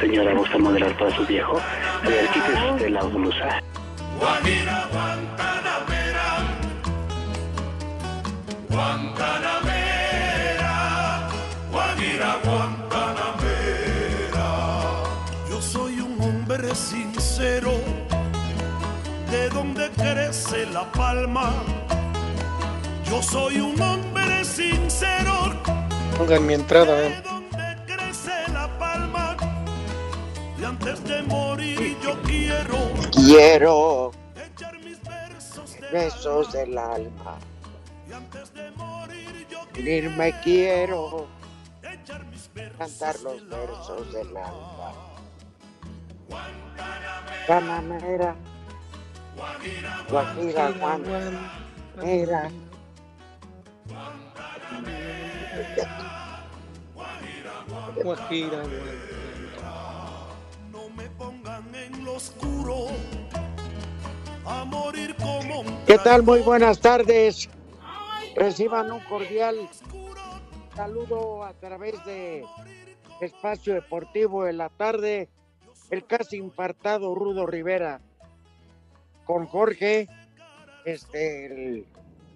Señora, 0.00 0.32
¿gusta 0.34 0.56
modelar 0.56 0.96
para 0.96 1.14
su 1.14 1.26
viejo? 1.26 1.60
A 2.02 2.08
ver, 2.08 2.26
quítese 2.30 2.88
la 2.88 3.02
blusa. 3.02 3.60
Guajira 4.18 4.88
Guantanamera, 4.90 6.38
Guantanamera, 8.70 11.28
Guajira 11.70 12.38
Guantanamera. 12.44 14.48
Yo 15.50 15.60
soy 15.60 16.00
un 16.00 16.18
hombre 16.22 16.74
sincero, 16.74 17.72
de 19.30 19.50
donde 19.50 19.90
crece 19.90 20.64
la 20.72 20.90
palma. 20.92 21.52
Yo 23.04 23.20
soy 23.22 23.60
un 23.60 23.78
hombre 23.82 24.46
sincero. 24.46 25.52
Pongan 26.16 26.46
mi 26.46 26.54
entrada, 26.54 27.06
eh. 27.06 27.22
Quiero 32.70 33.10
Quiero 33.10 34.10
echar 34.36 34.78
mis 34.78 35.02
versos 35.02 35.74
de 35.74 35.90
besos 35.90 36.52
del 36.52 36.78
alma. 36.78 37.38
Y 38.08 38.12
antes 38.12 38.54
de 38.54 38.70
morir 38.72 39.46
yo 39.50 39.60
Unirme 39.78 40.34
quiero 40.42 41.26
echar 41.82 42.24
mis 42.26 42.52
versos 42.54 42.78
cantar 42.78 43.20
los 43.20 43.48
versos 43.48 44.12
del 44.12 44.36
alma. 44.36 44.92
Guantanamera, 46.28 48.36
Guajira 50.08 50.70
Guantanamera. 50.72 52.50
Guajira, 58.02 58.62
oscuro 62.20 62.86
a 64.44 64.64
morir 64.64 65.14
como 65.16 65.60
un 65.60 65.84
¿Qué 65.86 65.96
tal? 65.98 66.22
Muy 66.22 66.40
buenas 66.40 66.80
tardes. 66.80 67.48
Reciban 68.36 68.92
un 68.92 69.00
cordial 69.00 69.56
saludo 70.76 71.44
a 71.44 71.54
través 71.54 72.04
de 72.04 72.44
Espacio 73.20 73.74
Deportivo 73.74 74.44
de 74.44 74.52
la 74.52 74.68
tarde. 74.68 75.28
El 75.90 76.04
casi 76.04 76.36
infartado 76.36 77.14
Rudo 77.14 77.46
Rivera 77.46 78.00
con 79.24 79.46
Jorge, 79.46 80.06
este, 80.84 81.46
el 81.46 81.86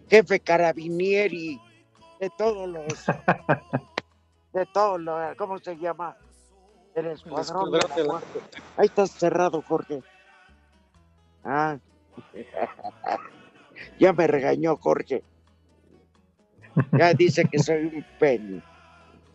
jefe 0.08 0.40
carabinieri 0.40 1.60
de 2.20 2.30
todos 2.38 2.68
los, 2.68 3.06
de 4.52 4.66
todos 4.72 5.00
los, 5.00 5.36
¿cómo 5.36 5.58
se 5.58 5.76
llama? 5.76 6.16
El 6.94 7.06
escuadrón. 7.06 7.70
de 7.72 7.78
la 7.78 7.84
escuadrón 7.84 7.94
de 7.94 8.02
la 8.02 8.08
muerte. 8.08 8.40
Ahí 8.76 8.86
está 8.86 9.06
cerrado, 9.06 9.62
Jorge. 9.62 10.02
Ah. 11.44 11.78
ya 13.98 14.12
me 14.12 14.26
regañó 14.26 14.76
Jorge. 14.76 15.22
Ya 16.92 17.12
dice 17.14 17.44
que 17.50 17.58
soy 17.58 17.86
un 17.86 18.06
pen. 18.18 18.62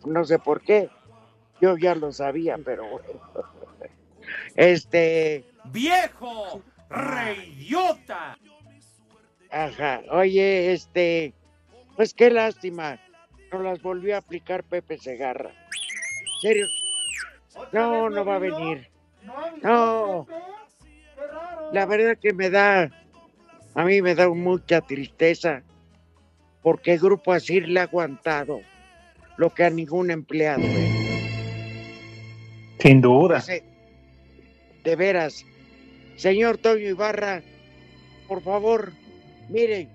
No 0.05 0.23
sé 0.23 0.39
por 0.39 0.61
qué. 0.61 0.89
Yo 1.61 1.77
ya 1.77 1.95
lo 1.95 2.11
sabía, 2.11 2.57
pero 2.63 2.87
bueno. 2.87 3.19
Este, 4.55 5.45
¡Viejo! 5.65 6.61
¡Reyota! 6.89 8.37
ajá. 9.51 10.01
Oye, 10.11 10.73
este, 10.73 11.33
pues 11.95 12.13
qué 12.13 12.29
lástima. 12.29 12.99
No 13.51 13.61
las 13.63 13.81
volvió 13.81 14.15
a 14.15 14.19
aplicar 14.19 14.63
Pepe 14.63 14.97
Segarra. 14.97 15.49
¿En 15.49 16.41
serio? 16.41 16.67
No, 17.71 18.09
no 18.09 18.25
va 18.25 18.35
a 18.35 18.39
venir. 18.39 18.87
No. 19.61 20.27
La 21.71 21.85
verdad 21.85 22.17
que 22.19 22.33
me 22.33 22.49
da, 22.49 22.89
a 23.75 23.83
mí 23.85 24.01
me 24.01 24.15
da 24.15 24.27
mucha 24.29 24.81
tristeza, 24.81 25.61
porque 26.63 26.93
el 26.93 26.99
grupo 26.99 27.31
así 27.33 27.61
le 27.61 27.79
ha 27.79 27.83
aguantado 27.83 28.61
lo 29.37 29.49
que 29.53 29.63
a 29.65 29.69
ningún 29.69 30.09
empleado. 30.11 30.63
¿eh? 30.63 30.95
Sin 32.79 33.01
duda. 33.01 33.37
Ese- 33.37 33.63
de 34.83 34.95
veras, 34.95 35.45
señor 36.15 36.57
Toño 36.57 36.87
Ibarra, 36.89 37.43
por 38.27 38.41
favor, 38.41 38.93
miren, 39.49 39.89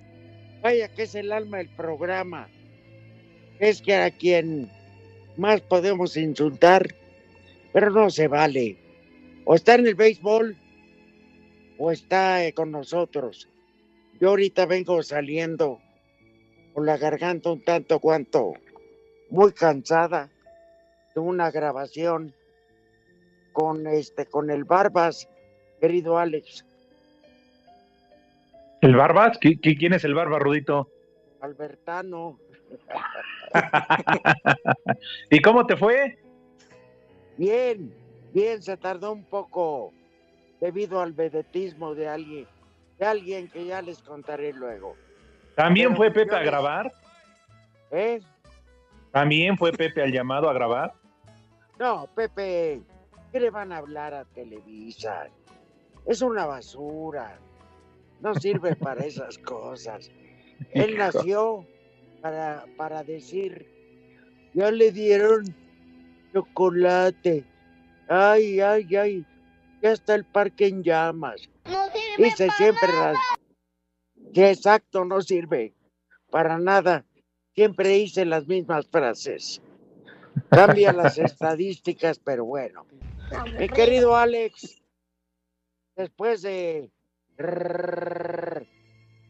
vaya 0.63 0.89
que 0.89 1.05
es 1.05 1.15
el 1.15 1.33
alma 1.33 1.59
del 1.59 1.69
programa. 1.71 2.49
Es 3.59 3.81
que 3.81 3.95
a 3.97 4.11
quien 4.11 4.71
más 5.37 5.61
podemos 5.63 6.17
insultar, 6.17 6.95
pero 7.75 7.91
no 7.91 8.09
se 8.09 8.29
vale. 8.29 8.79
O 9.45 9.55
está 9.55 9.75
en 9.75 9.87
el 9.87 9.95
béisbol 9.97 10.57
o 11.77 11.91
está 11.93 12.45
eh, 12.47 12.53
con 12.55 12.71
nosotros. 12.71 13.49
Yo 14.21 14.31
ahorita 14.31 14.65
vengo 14.65 15.03
saliendo 15.03 15.81
con 16.73 16.87
la 16.87 16.97
garganta 16.97 17.51
un 17.51 17.63
tanto 17.65 17.99
cuanto 17.99 18.55
muy 19.29 19.53
cansada 19.53 20.31
de 21.15 21.21
una 21.21 21.51
grabación 21.51 22.33
con 23.53 23.87
este 23.87 24.27
con 24.27 24.51
el 24.51 24.65
Barbas, 24.65 25.29
querido 25.81 26.17
Alex 26.19 26.65
¿El 28.81 28.97
Barbas? 28.97 29.39
¿Qui- 29.41 29.61
qui- 29.61 29.79
¿Quién 29.79 29.95
es 29.95 30.05
el 30.05 30.15
Barba, 30.15 30.39
Rudito? 30.39 30.91
Albertano. 31.41 32.39
¿Y 35.31 35.41
cómo 35.41 35.67
te 35.67 35.77
fue? 35.77 36.19
Bien, 37.37 37.93
bien, 38.33 38.63
se 38.63 38.77
tardó 38.77 39.13
un 39.13 39.25
poco 39.25 39.93
debido 40.61 41.01
al 41.01 41.13
vedetismo 41.13 41.95
de 41.95 42.09
alguien, 42.09 42.47
de 42.99 43.07
alguien 43.07 43.49
que 43.49 43.67
ya 43.67 43.83
les 43.83 44.01
contaré 44.03 44.53
luego. 44.53 44.97
¿También 45.57 45.89
Pero 45.89 45.97
fue 45.97 46.11
Pepe 46.11 46.31
yo 46.31 46.37
a 46.37 46.43
grabar? 46.43 46.93
¿Eh? 47.91 48.21
¿También 49.11 49.57
fue 49.57 49.73
Pepe 49.73 50.03
al 50.03 50.13
llamado 50.13 50.49
a 50.49 50.53
grabar? 50.53 50.95
No, 51.79 52.09
Pepe, 52.15 52.83
¿qué 53.33 53.41
le 53.41 53.51
van 53.51 53.73
a 53.73 53.79
hablar 53.79 54.15
a 54.15 54.25
Televisa? 54.25 55.29
Es 56.07 56.23
una 56.23 56.47
basura. 56.47 57.39
No 58.21 58.35
sirve 58.35 58.77
para 58.77 59.05
esas 59.05 59.39
cosas. 59.39 60.11
Él 60.71 60.97
nació 60.97 61.67
para, 62.23 62.65
para 62.77 63.03
decir, 63.03 63.69
ya 64.55 64.71
le 64.71 64.93
dieron 64.93 65.45
chocolate. 66.35 67.45
Ay, 68.09 68.61
ay, 68.61 68.97
ay, 68.97 69.27
ya 69.81 69.93
está 69.93 70.15
el 70.15 70.25
parque 70.25 70.67
en 70.67 70.83
llamas. 70.83 71.49
Dice 72.19 72.51
siempre 72.57 72.89
las... 72.93 73.17
Sí, 74.35 74.43
exacto, 74.43 75.05
no 75.05 75.21
sirve 75.21 75.73
para 76.31 76.59
nada. 76.59 77.05
Siempre 77.55 77.91
dice 77.91 78.25
las 78.25 78.49
mismas 78.49 78.87
frases. 78.89 79.63
Cambia 80.51 80.93
las 80.93 81.17
estadísticas, 81.31 82.19
pero 82.19 82.45
bueno. 82.45 82.85
Mi 83.59 83.69
querido 83.69 84.17
Alex, 84.17 84.83
después 85.97 86.43
de 86.43 86.91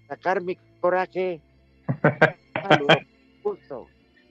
sacar 0.09 0.41
mi 0.41 0.57
coraje, 0.81 1.41
justo. 3.43 3.87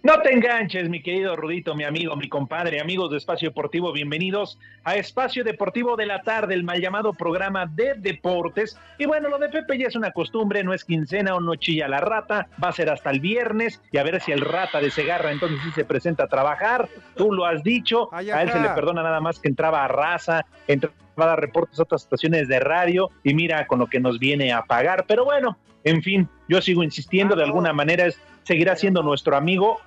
No 0.05 0.19
te 0.19 0.33
enganches, 0.33 0.89
mi 0.89 1.01
querido 1.01 1.37
Rudito, 1.37 1.75
mi 1.75 1.85
amigo, 1.85 2.17
mi 2.17 2.27
compadre, 2.27 2.81
amigos 2.81 3.09
de 3.09 3.15
Espacio 3.15 3.47
Deportivo, 3.47 3.93
bienvenidos 3.93 4.59
a 4.83 4.97
Espacio 4.97 5.45
Deportivo 5.45 5.95
de 5.95 6.05
la 6.05 6.23
tarde, 6.23 6.55
el 6.55 6.65
mal 6.65 6.81
llamado 6.81 7.13
programa 7.13 7.67
de 7.67 7.93
deportes. 7.93 8.77
Y 8.97 9.05
bueno, 9.05 9.29
lo 9.29 9.37
de 9.39 9.47
Pepe 9.47 9.77
ya 9.77 9.87
es 9.87 9.95
una 9.95 10.11
costumbre, 10.11 10.61
no 10.61 10.73
es 10.73 10.83
quincena 10.83 11.33
o 11.35 11.39
no 11.39 11.55
chilla 11.55 11.87
la 11.87 12.01
rata, 12.01 12.47
va 12.61 12.67
a 12.67 12.73
ser 12.73 12.89
hasta 12.89 13.11
el 13.11 13.21
viernes 13.21 13.81
y 13.93 13.97
a 13.97 14.03
ver 14.03 14.19
si 14.19 14.33
el 14.33 14.41
rata 14.41 14.81
de 14.81 14.91
Segarra 14.91 15.31
entonces 15.31 15.61
sí 15.63 15.71
se 15.71 15.85
presenta 15.85 16.25
a 16.25 16.27
trabajar. 16.27 16.89
Tú 17.15 17.31
lo 17.31 17.45
has 17.45 17.63
dicho, 17.63 18.13
a 18.13 18.19
él 18.19 18.51
se 18.51 18.59
le 18.59 18.67
perdona 18.71 19.03
nada 19.03 19.21
más 19.21 19.39
que 19.39 19.47
entraba 19.47 19.85
a 19.85 19.87
raza, 19.87 20.45
entraba 20.67 20.95
a 21.15 21.25
dar 21.27 21.39
reportes 21.39 21.79
a 21.79 21.83
otras 21.83 22.03
estaciones 22.03 22.49
de 22.49 22.59
radio 22.59 23.09
y 23.23 23.33
mira 23.33 23.65
con 23.67 23.79
lo 23.79 23.87
que 23.87 24.01
nos 24.01 24.19
viene 24.19 24.51
a 24.51 24.63
pagar. 24.63 25.05
Pero 25.07 25.23
bueno, 25.23 25.57
en 25.85 26.03
fin, 26.03 26.27
yo 26.49 26.61
sigo 26.61 26.83
insistiendo, 26.83 27.37
de 27.37 27.45
alguna 27.45 27.71
manera 27.71 28.05
es, 28.05 28.19
seguirá 28.43 28.75
siendo 28.75 29.01
nuestro 29.01 29.37
amigo, 29.37 29.79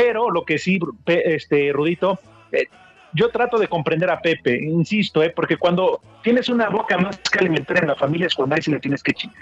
pero 0.00 0.30
lo 0.30 0.44
que 0.44 0.58
sí, 0.58 0.78
este 1.06 1.72
Rudito, 1.72 2.18
eh, 2.52 2.64
yo 3.12 3.30
trato 3.30 3.58
de 3.58 3.68
comprender 3.68 4.10
a 4.10 4.20
Pepe, 4.20 4.58
insisto, 4.62 5.22
eh, 5.22 5.30
porque 5.30 5.58
cuando 5.58 6.00
tienes 6.22 6.48
una 6.48 6.70
boca 6.70 6.96
más 6.96 7.18
que 7.18 7.38
alimentar 7.38 7.82
en 7.82 7.88
la 7.88 7.96
familia 7.96 8.26
es 8.26 8.34
cuando 8.34 8.54
ahí 8.54 8.62
sí 8.62 8.70
le 8.70 8.80
tienes 8.80 9.02
que 9.02 9.12
chingar. 9.12 9.38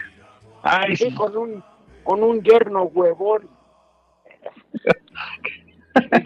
Ay, 0.62 0.96
Sí, 0.96 1.10
sí. 1.10 1.14
con 1.14 1.36
un, 1.36 1.64
con 2.02 2.24
un 2.24 2.42
yerno 2.42 2.82
huevón. 2.84 3.48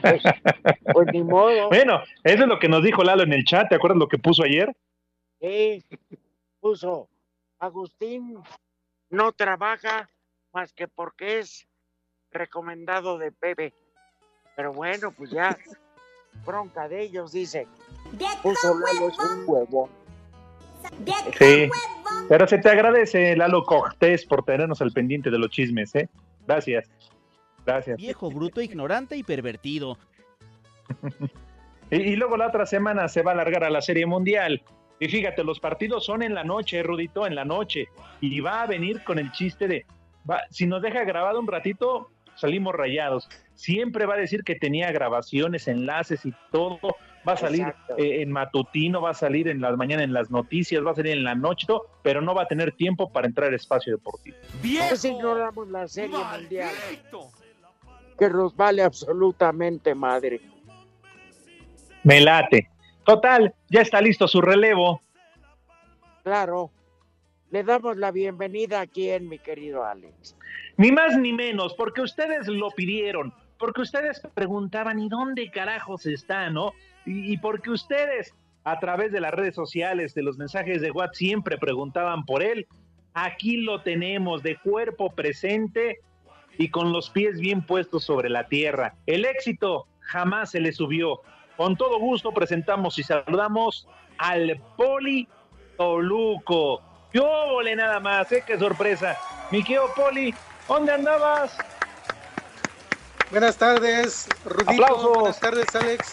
pues, 0.02 0.22
pues 0.92 1.08
ni 1.12 1.22
modo. 1.22 1.68
Bueno, 1.68 2.00
eso 2.24 2.42
es 2.44 2.48
lo 2.48 2.58
que 2.58 2.68
nos 2.68 2.82
dijo 2.82 3.04
Lalo 3.04 3.24
en 3.24 3.34
el 3.34 3.44
chat, 3.44 3.68
¿te 3.68 3.74
acuerdas 3.74 3.98
lo 3.98 4.08
que 4.08 4.18
puso 4.18 4.44
ayer? 4.44 4.72
Sí, 5.40 5.84
puso 6.60 7.08
Agustín 7.58 8.38
no 9.10 9.32
trabaja 9.32 10.08
más 10.52 10.72
que 10.72 10.88
porque 10.88 11.40
es 11.40 11.68
recomendado 12.30 13.18
de 13.18 13.30
Pepe. 13.30 13.74
Pero 14.56 14.72
bueno, 14.72 15.12
pues 15.12 15.30
ya, 15.30 15.56
bronca 16.44 16.88
de 16.88 17.02
ellos, 17.02 17.32
dice. 17.32 17.66
Puso 18.42 18.74
Lalo 18.78 19.08
es 19.08 19.18
un 19.18 19.44
huevón. 19.46 19.90
Sí. 21.38 21.70
Pero 22.28 22.46
se 22.46 22.58
te 22.58 22.68
agradece, 22.70 23.36
Lalo 23.36 23.64
Cortés, 23.64 24.26
por 24.26 24.44
tenernos 24.44 24.82
al 24.82 24.92
pendiente 24.92 25.30
de 25.30 25.38
los 25.38 25.50
chismes, 25.50 25.94
¿eh? 25.94 26.08
Gracias. 26.46 26.90
Gracias. 27.64 27.96
Viejo, 27.96 28.30
bruto, 28.30 28.60
ignorante 28.60 29.16
y 29.16 29.22
pervertido. 29.22 29.96
Y, 31.90 31.96
y 31.96 32.16
luego 32.16 32.38
la 32.38 32.46
otra 32.46 32.64
semana 32.64 33.06
se 33.06 33.20
va 33.20 33.32
a 33.32 33.34
alargar 33.34 33.64
a 33.64 33.68
la 33.70 33.82
Serie 33.82 34.06
Mundial. 34.06 34.62
Y 34.98 35.08
fíjate, 35.08 35.44
los 35.44 35.60
partidos 35.60 36.06
son 36.06 36.22
en 36.22 36.32
la 36.34 36.42
noche, 36.42 36.82
Rudito, 36.82 37.26
en 37.26 37.34
la 37.34 37.44
noche. 37.44 37.88
Y 38.22 38.40
va 38.40 38.62
a 38.62 38.66
venir 38.66 39.04
con 39.04 39.18
el 39.18 39.30
chiste 39.32 39.68
de, 39.68 39.84
va- 40.28 40.40
si 40.48 40.66
nos 40.66 40.80
deja 40.80 41.04
grabado 41.04 41.38
un 41.38 41.46
ratito, 41.46 42.10
salimos 42.34 42.74
rayados. 42.74 43.28
Siempre 43.62 44.06
va 44.06 44.14
a 44.14 44.16
decir 44.16 44.42
que 44.42 44.56
tenía 44.56 44.90
grabaciones, 44.90 45.68
enlaces 45.68 46.26
y 46.26 46.34
todo. 46.50 46.96
Va 47.26 47.34
a 47.34 47.36
salir 47.36 47.72
eh, 47.96 48.20
en 48.20 48.32
matutino, 48.32 49.00
va 49.00 49.10
a 49.10 49.14
salir 49.14 49.46
en 49.46 49.60
la 49.60 49.76
mañana 49.76 50.02
en 50.02 50.12
las 50.12 50.32
noticias, 50.32 50.84
va 50.84 50.90
a 50.90 50.94
salir 50.96 51.12
en 51.12 51.22
la 51.22 51.36
noche, 51.36 51.68
todo, 51.68 51.86
pero 52.02 52.20
no 52.20 52.34
va 52.34 52.42
a 52.42 52.48
tener 52.48 52.72
tiempo 52.72 53.12
para 53.12 53.28
entrar 53.28 53.50
al 53.50 53.54
espacio 53.54 53.92
deportivo. 53.92 54.36
Pues 54.60 55.04
ignoramos 55.04 55.68
la 55.68 55.86
serie 55.86 56.18
mundial. 56.18 56.74
Que 58.18 58.28
nos 58.28 58.56
vale 58.56 58.82
absolutamente 58.82 59.94
madre. 59.94 60.40
Me 62.02 62.20
late. 62.20 62.68
Total, 63.04 63.54
ya 63.68 63.82
está 63.82 64.00
listo 64.00 64.26
su 64.26 64.40
relevo. 64.40 65.00
Claro. 66.24 66.72
Le 67.52 67.62
damos 67.62 67.96
la 67.96 68.10
bienvenida 68.10 68.80
aquí 68.80 69.08
en 69.10 69.28
mi 69.28 69.38
querido 69.38 69.84
Alex. 69.84 70.34
Ni 70.78 70.90
más 70.90 71.16
ni 71.16 71.32
menos, 71.32 71.74
porque 71.74 72.00
ustedes 72.00 72.48
lo 72.48 72.70
pidieron, 72.70 73.32
porque 73.62 73.82
ustedes 73.82 74.20
preguntaban, 74.34 74.98
¿y 74.98 75.08
dónde 75.08 75.48
carajos 75.48 76.04
está, 76.06 76.50
no? 76.50 76.72
Y, 77.06 77.38
porque 77.38 77.70
ustedes, 77.70 78.34
a 78.64 78.80
través 78.80 79.12
de 79.12 79.20
las 79.20 79.30
redes 79.30 79.54
sociales, 79.54 80.14
de 80.14 80.24
los 80.24 80.36
mensajes 80.36 80.80
de 80.80 80.90
WhatsApp, 80.90 81.14
siempre 81.14 81.58
preguntaban 81.58 82.24
por 82.24 82.42
él. 82.42 82.66
Aquí 83.14 83.58
lo 83.58 83.80
tenemos, 83.82 84.42
de 84.42 84.56
cuerpo 84.56 85.12
presente 85.12 86.00
y 86.58 86.70
con 86.70 86.92
los 86.92 87.10
pies 87.10 87.38
bien 87.38 87.64
puestos 87.64 88.02
sobre 88.02 88.30
la 88.30 88.48
tierra. 88.48 88.96
El 89.06 89.24
éxito 89.24 89.86
jamás 90.00 90.50
se 90.50 90.58
le 90.58 90.72
subió. 90.72 91.20
Con 91.56 91.76
todo 91.76 92.00
gusto 92.00 92.32
presentamos 92.32 92.98
y 92.98 93.04
saludamos 93.04 93.86
al 94.18 94.60
Poli 94.76 95.28
Toluco. 95.76 96.82
¡Yo 97.14 97.22
volé 97.52 97.76
nada 97.76 98.00
más! 98.00 98.32
¿eh? 98.32 98.42
¡Qué 98.44 98.58
sorpresa! 98.58 99.16
Mi 99.52 99.62
Poli, 99.94 100.34
¿dónde 100.66 100.90
andabas? 100.90 101.56
Buenas 103.32 103.56
tardes, 103.56 104.28
Rudito. 104.44 104.84
Aplausos. 104.84 105.14
Buenas 105.14 105.40
tardes, 105.40 105.74
Alex. 105.74 106.12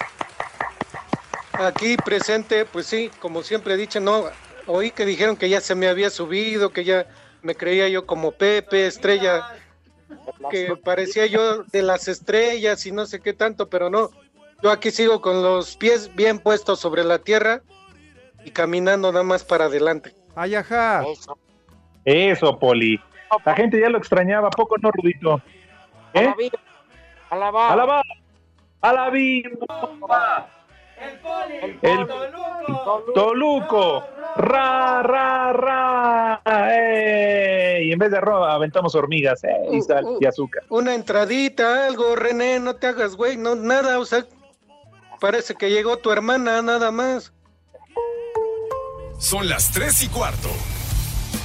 Aquí 1.51 1.97
presente, 1.97 2.63
pues 2.63 2.85
sí, 2.85 3.11
como 3.19 3.43
siempre 3.43 3.73
he 3.73 3.77
dicho, 3.77 3.99
no, 3.99 4.23
oí 4.67 4.91
que 4.91 5.05
dijeron 5.05 5.35
que 5.35 5.49
ya 5.49 5.59
se 5.59 5.75
me 5.75 5.89
había 5.89 6.09
subido, 6.09 6.69
que 6.69 6.85
ya 6.85 7.07
me 7.41 7.55
creía 7.55 7.89
yo 7.89 8.05
como 8.05 8.31
Pepe, 8.31 8.87
estrella, 8.87 9.53
que 10.49 10.77
parecía 10.77 11.25
yo 11.25 11.63
de 11.63 11.81
las 11.81 12.07
estrellas 12.07 12.85
y 12.85 12.93
no 12.93 13.05
sé 13.05 13.19
qué 13.19 13.33
tanto, 13.33 13.69
pero 13.69 13.89
no. 13.89 14.11
Yo 14.63 14.71
aquí 14.71 14.89
sigo 14.89 15.19
con 15.19 15.43
los 15.43 15.75
pies 15.75 16.15
bien 16.15 16.39
puestos 16.39 16.79
sobre 16.79 17.03
la 17.03 17.19
tierra 17.19 17.61
y 18.45 18.51
caminando 18.51 19.11
nada 19.11 19.25
más 19.25 19.43
para 19.43 19.65
adelante. 19.65 20.15
Ay, 20.35 20.55
ajá. 20.55 21.03
Eso. 21.05 21.37
Eso, 22.05 22.57
Poli. 22.57 22.97
La 23.45 23.55
gente 23.55 23.77
ya 23.77 23.89
lo 23.89 23.97
extrañaba, 23.97 24.47
¿a 24.47 24.51
poco 24.51 24.77
no, 24.77 24.89
Rudito? 24.91 25.41
¿Eh? 26.13 26.33
Alabado. 27.29 27.73
Alabado. 27.73 28.03
¡Alaba! 28.81 29.07
¡Alabimba! 29.07 30.49
El 31.81 32.07
Toluco. 33.13 34.03
¡Ra, 34.35 35.03
ra, 35.03 35.53
ra! 35.53 36.41
¡Ey! 36.45 37.89
Y 37.89 37.91
en 37.91 37.99
vez 37.99 38.11
de 38.11 38.17
arroz 38.17 38.47
aventamos 38.49 38.95
hormigas, 38.95 39.43
¡eh! 39.43 39.55
Y 39.71 39.81
sal 39.81 40.05
y 40.19 40.25
azúcar. 40.25 40.63
Una 40.69 40.93
entradita, 40.93 41.87
algo, 41.87 42.15
René, 42.15 42.59
no 42.59 42.75
te 42.75 42.87
hagas 42.87 43.15
güey, 43.15 43.37
no, 43.37 43.55
nada, 43.55 43.99
o 43.99 44.05
sea, 44.05 44.25
parece 45.19 45.55
que 45.55 45.71
llegó 45.71 45.97
tu 45.97 46.11
hermana, 46.11 46.61
nada 46.61 46.91
más. 46.91 47.33
Son 49.17 49.49
las 49.49 49.71
3 49.73 50.03
y 50.03 50.07
cuarto. 50.07 50.49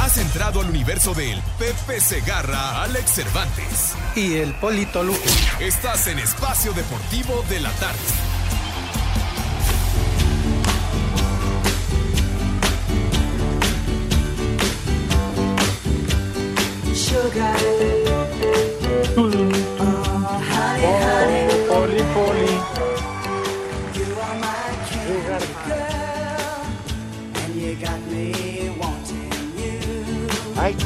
Has 0.00 0.16
entrado 0.16 0.60
al 0.60 0.70
universo 0.70 1.12
del 1.12 1.42
Pepe 1.58 2.00
Segarra, 2.00 2.82
Alex 2.82 3.12
Cervantes. 3.12 3.94
Y 4.16 4.36
el 4.36 4.54
Polito 4.54 5.04
Luco. 5.04 5.20
Estás 5.60 6.06
en 6.06 6.18
Espacio 6.18 6.72
Deportivo 6.72 7.44
de 7.50 7.60
la 7.60 7.70
Tarde. 7.72 8.29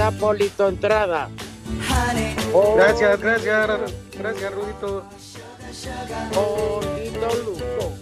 Está 0.05 0.19
Polito 0.19 0.69
Entrada. 0.69 1.31
Oh, 2.53 2.77
Gracias, 2.77 3.21
gracias, 3.21 3.93
gracias, 4.19 4.55
Rudito. 4.55 5.05
Polito 6.33 7.25
absoluto. 7.27 7.93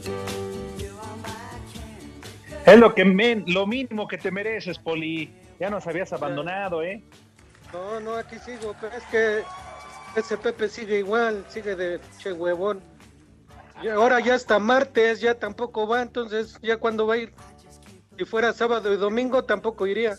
Es 2.66 2.78
lo 2.78 2.94
que 2.94 3.04
men- 3.04 3.44
lo 3.46 3.66
mínimo 3.66 4.06
que 4.08 4.18
te 4.18 4.30
mereces, 4.30 4.78
Poli. 4.78 5.32
Ya 5.60 5.70
nos 5.70 5.86
habías 5.86 6.12
abandonado, 6.12 6.82
¿eh? 6.82 7.02
No, 7.72 8.00
no, 8.00 8.14
aquí 8.16 8.36
sigo, 8.38 8.74
pero 8.80 8.96
es 8.96 9.04
que 9.04 9.42
ese 10.16 10.36
Pepe 10.36 10.68
sigue 10.68 10.98
igual, 10.98 11.44
sigue 11.48 11.76
de 11.76 12.00
che 12.18 12.32
huevón. 12.32 12.80
Y 13.82 13.88
ahora 13.88 14.20
ya 14.20 14.34
hasta 14.34 14.58
martes, 14.58 15.20
ya 15.20 15.34
tampoco 15.38 15.86
va, 15.88 16.02
entonces 16.02 16.58
ya 16.62 16.76
cuando 16.76 17.06
va 17.06 17.14
a 17.14 17.18
ir. 17.18 17.32
Si 18.18 18.24
fuera 18.24 18.52
sábado 18.52 18.92
y 18.92 18.96
domingo 18.96 19.44
tampoco 19.44 19.86
iría. 19.86 20.16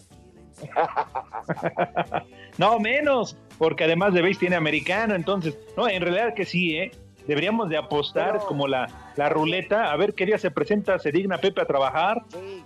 No, 2.58 2.80
menos, 2.80 3.36
porque 3.58 3.84
además 3.86 4.14
de 4.14 4.22
base 4.22 4.36
tiene 4.36 4.56
americano, 4.56 5.16
entonces, 5.16 5.58
no, 5.76 5.88
en 5.90 6.02
realidad 6.02 6.34
que 6.36 6.46
sí, 6.46 6.78
¿eh? 6.78 6.92
Deberíamos 7.28 7.70
de 7.70 7.78
apostar 7.78 8.34
Pero- 8.34 8.46
como 8.46 8.68
la, 8.68 9.12
la 9.16 9.30
ruleta, 9.30 9.92
a 9.92 9.98
ver 9.98 10.14
qué 10.14 10.26
día 10.26 10.38
se 10.38 10.52
presenta, 10.52 11.00
se 11.00 11.12
digna 11.12 11.38
Pepe 11.40 11.62
a 11.62 11.66
trabajar. 11.66 12.22
Sí. 12.30 12.64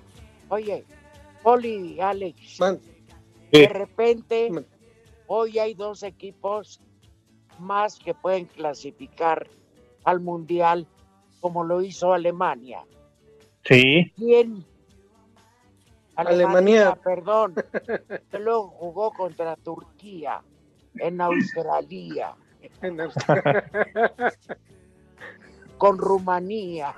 Oye, 0.49 0.83
Poli 1.43 1.93
y 1.95 1.99
Alex, 2.01 2.59
Man, 2.59 2.79
de 3.51 3.63
Eh, 3.63 3.69
repente 3.69 4.49
hoy 5.27 5.59
hay 5.59 5.73
dos 5.73 6.03
equipos 6.03 6.81
más 7.59 7.97
que 7.99 8.13
pueden 8.13 8.45
clasificar 8.45 9.47
al 10.03 10.19
Mundial 10.19 10.85
como 11.39 11.63
lo 11.63 11.81
hizo 11.81 12.11
Alemania. 12.13 12.81
sí, 13.63 14.11
¿Quién? 14.17 14.65
Alemania. 16.17 16.97
perdón. 17.03 17.55
que 18.31 18.39
luego 18.39 18.69
jugó 18.69 19.11
contra 19.11 19.55
Turquía 19.55 20.41
en 20.95 21.21
Australia, 21.21 22.35
en 22.81 23.01
Australia. 23.01 23.69
con 25.77 25.97
Rumanía. 25.97 26.95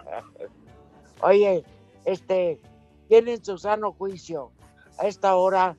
Oye, 1.21 1.65
este, 2.05 2.61
tienen 3.07 3.43
su 3.43 3.57
sano 3.57 3.91
juicio. 3.91 4.51
A 4.97 5.07
esta 5.07 5.35
hora 5.35 5.75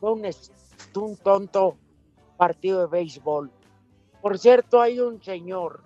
fue 0.00 0.12
un 0.12 1.16
tonto 1.22 1.76
partido 2.36 2.80
de 2.80 2.86
béisbol. 2.86 3.50
Por 4.22 4.38
cierto, 4.38 4.80
hay 4.80 5.00
un 5.00 5.22
señor 5.22 5.82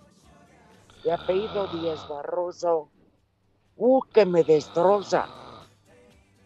de 1.04 1.12
apellido 1.12 1.66
Díaz 1.68 2.08
Barroso, 2.08 2.88
uh, 3.76 4.02
que 4.12 4.24
me 4.24 4.44
destroza. 4.44 5.41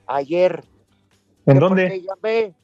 Ayer 0.07 0.65
¿en 1.47 1.59
dónde? 1.59 1.83
porque 1.83 2.03
llamé 2.03 2.55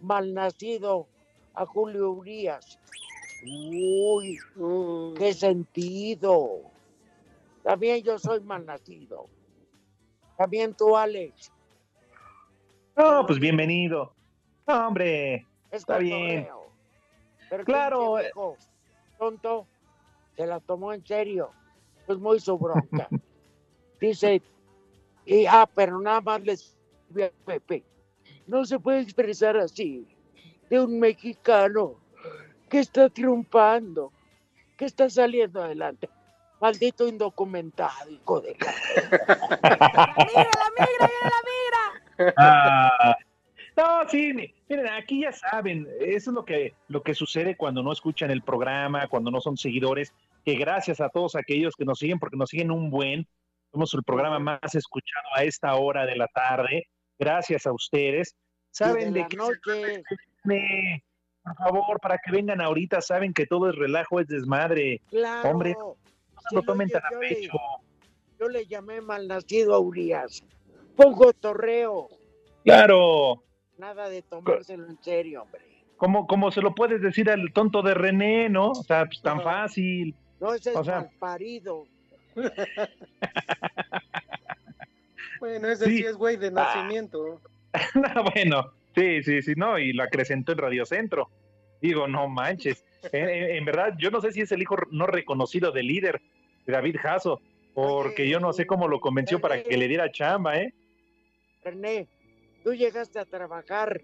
malnacido 0.00 1.06
a 1.54 1.66
Julio 1.66 2.10
Urias. 2.12 2.78
Uy, 3.44 4.38
qué 5.16 5.32
sentido. 5.32 6.62
También 7.62 8.02
yo 8.02 8.18
soy 8.18 8.40
malnacido. 8.40 9.26
También 10.36 10.74
tú, 10.74 10.96
Alex. 10.96 11.52
No, 12.96 13.26
pues 13.26 13.38
bienvenido. 13.38 14.14
No, 14.66 14.88
hombre, 14.88 15.46
Es 15.70 15.80
Está 15.80 15.98
bien. 15.98 16.48
Pero 17.50 17.64
Claro, 17.64 18.14
pinche 18.14 18.22
viejo 18.22 18.56
tonto 19.18 19.66
se 20.36 20.46
la 20.46 20.60
tomó 20.60 20.92
en 20.92 21.04
serio. 21.04 21.50
Pues 22.06 22.18
muy 22.18 22.40
su 22.40 22.56
bronca. 22.58 23.08
Dice, 24.00 24.40
y, 25.26 25.46
ah, 25.46 25.68
pero 25.74 26.00
nada 26.00 26.20
más 26.20 26.40
les 26.42 26.77
Pepe. 27.44 27.84
No 28.46 28.64
se 28.64 28.78
puede 28.78 29.00
expresar 29.00 29.56
así 29.56 30.06
de 30.70 30.80
un 30.80 30.98
mexicano 30.98 31.94
que 32.68 32.80
está 32.80 33.08
triunfando, 33.08 34.12
que 34.76 34.84
está 34.84 35.08
saliendo 35.08 35.62
adelante. 35.62 36.08
Maldito 36.60 37.06
indocumentado, 37.06 38.10
hijo 38.10 38.40
de 38.40 38.56
la... 38.58 38.74
Ah, 42.36 43.16
no, 43.76 44.08
sí, 44.08 44.32
mi- 44.34 44.52
miren, 44.68 44.88
aquí 44.88 45.20
ya 45.22 45.30
saben, 45.30 45.86
eso 46.00 46.30
es 46.30 46.34
lo 46.34 46.44
que, 46.44 46.74
lo 46.88 47.02
que 47.04 47.14
sucede 47.14 47.56
cuando 47.56 47.82
no 47.82 47.92
escuchan 47.92 48.32
el 48.32 48.42
programa, 48.42 49.06
cuando 49.06 49.30
no 49.30 49.40
son 49.40 49.56
seguidores, 49.56 50.12
que 50.44 50.56
gracias 50.56 51.00
a 51.00 51.10
todos 51.10 51.36
aquellos 51.36 51.76
que 51.76 51.84
nos 51.84 52.00
siguen, 52.00 52.18
porque 52.18 52.36
nos 52.36 52.50
siguen 52.50 52.72
un 52.72 52.90
buen, 52.90 53.28
somos 53.70 53.94
el 53.94 54.02
programa 54.02 54.40
más 54.40 54.74
escuchado 54.74 55.28
a 55.36 55.44
esta 55.44 55.76
hora 55.76 56.06
de 56.06 56.16
la 56.16 56.26
tarde, 56.26 56.88
gracias 57.18 57.66
a 57.66 57.72
ustedes. 57.72 58.34
Saben 58.70 59.12
de 59.12 59.20
de 59.22 59.28
qué 59.28 59.36
noche. 59.36 60.02
viene, 60.44 61.04
por 61.42 61.56
favor, 61.56 62.00
para 62.00 62.18
que 62.18 62.30
vengan 62.30 62.60
ahorita, 62.60 63.00
saben 63.00 63.32
que 63.32 63.46
todo 63.46 63.70
es 63.70 63.76
relajo, 63.76 64.20
es 64.20 64.26
desmadre. 64.28 65.00
Claro. 65.08 65.50
Hombre, 65.50 65.74
no 65.78 65.96
se 66.48 66.54
lo 66.56 66.62
tomen 66.62 66.88
tan 66.88 67.02
a 67.04 67.10
le- 67.10 67.18
pecho. 67.18 67.58
Yo 68.38 68.48
le 68.48 68.66
llamé 68.66 69.00
malnacido 69.00 69.74
a 69.74 69.78
Urias. 69.80 70.44
Pongo 70.96 71.32
torreo. 71.32 72.08
Claro, 72.64 73.42
Nada 73.78 74.08
de 74.08 74.22
tomárselo 74.22 74.86
en 74.88 75.02
serio, 75.02 75.42
hombre. 75.42 75.62
como, 75.96 76.26
como 76.26 76.50
se 76.50 76.60
lo 76.60 76.74
puedes 76.74 77.00
decir 77.00 77.30
al 77.30 77.52
tonto 77.52 77.80
de 77.82 77.94
René, 77.94 78.48
¿no? 78.48 78.70
O 78.72 78.74
sea, 78.84 79.06
pues 79.06 79.22
tan 79.22 79.40
fácil. 79.42 80.14
No, 80.40 80.52
ese 80.54 80.72
es 80.72 80.84
sea- 80.84 81.00
malparido. 81.00 81.86
bueno, 85.40 85.68
ese 85.68 85.84
Sí. 85.86 85.98
sí, 85.98 86.04
es 86.04 86.16
güey 86.16 86.36
de 86.36 86.50
nacimiento. 86.50 87.40
No, 87.94 88.24
bueno, 88.34 88.72
sí, 88.94 89.22
sí, 89.22 89.42
sí, 89.42 89.52
no, 89.56 89.78
y 89.78 89.92
lo 89.92 90.02
acrecentó 90.02 90.52
en 90.52 90.58
Radio 90.58 90.86
Centro. 90.86 91.28
Digo, 91.82 92.08
no 92.08 92.28
manches. 92.28 92.84
En, 93.12 93.28
en- 93.28 93.50
en 93.56 93.64
verdad, 93.64 93.94
yo 93.98 94.10
no 94.10 94.20
sé 94.20 94.32
si 94.32 94.40
es 94.40 94.50
el 94.52 94.60
hijo 94.62 94.76
no 94.90 95.06
reconocido 95.06 95.70
del 95.70 95.86
líder, 95.86 96.20
de 96.66 96.72
David 96.72 96.96
Jasso, 97.00 97.40
porque 97.74 98.28
yo 98.28 98.40
no 98.40 98.52
sé 98.52 98.66
cómo 98.66 98.88
lo 98.88 98.98
convenció 99.00 99.38
para 99.40 99.62
que 99.62 99.76
le 99.76 99.86
diera 99.86 100.10
chamba, 100.10 100.56
¿eh? 100.58 100.74
René, 101.62 102.08
tú 102.64 102.74
llegaste 102.74 103.20
a 103.20 103.24
trabajar 103.24 104.00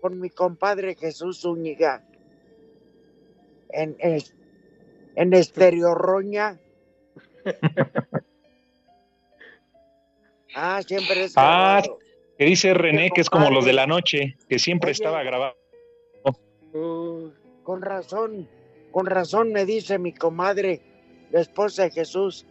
con 0.00 0.18
mi 0.18 0.30
compadre 0.30 0.94
Jesús 0.94 1.40
Zúñiga 1.42 2.02
en, 3.70 3.96
en, 3.98 4.22
en 5.16 5.32
Estereo 5.34 5.94
Roña. 5.94 6.58
ah, 10.56 10.80
siempre 10.86 11.24
es 11.24 11.32
Ah, 11.36 11.80
grabado. 11.82 11.98
que 12.38 12.44
dice 12.44 12.74
René 12.74 13.10
que 13.14 13.20
es 13.20 13.30
como 13.30 13.50
los 13.50 13.64
de 13.64 13.72
la 13.72 13.86
noche, 13.86 14.36
que 14.48 14.58
siempre 14.58 14.88
Oye. 14.88 14.92
estaba 14.94 15.22
grabado. 15.22 15.54
Uh, 16.72 17.30
Con 17.62 17.80
razón, 17.82 18.48
con 18.92 19.06
razón 19.06 19.52
me 19.52 19.64
dice 19.64 19.98
mi 19.98 20.12
comadre, 20.12 20.80
la 21.30 21.40
esposa 21.40 21.84
de 21.84 21.90
Jesús, 21.90 22.44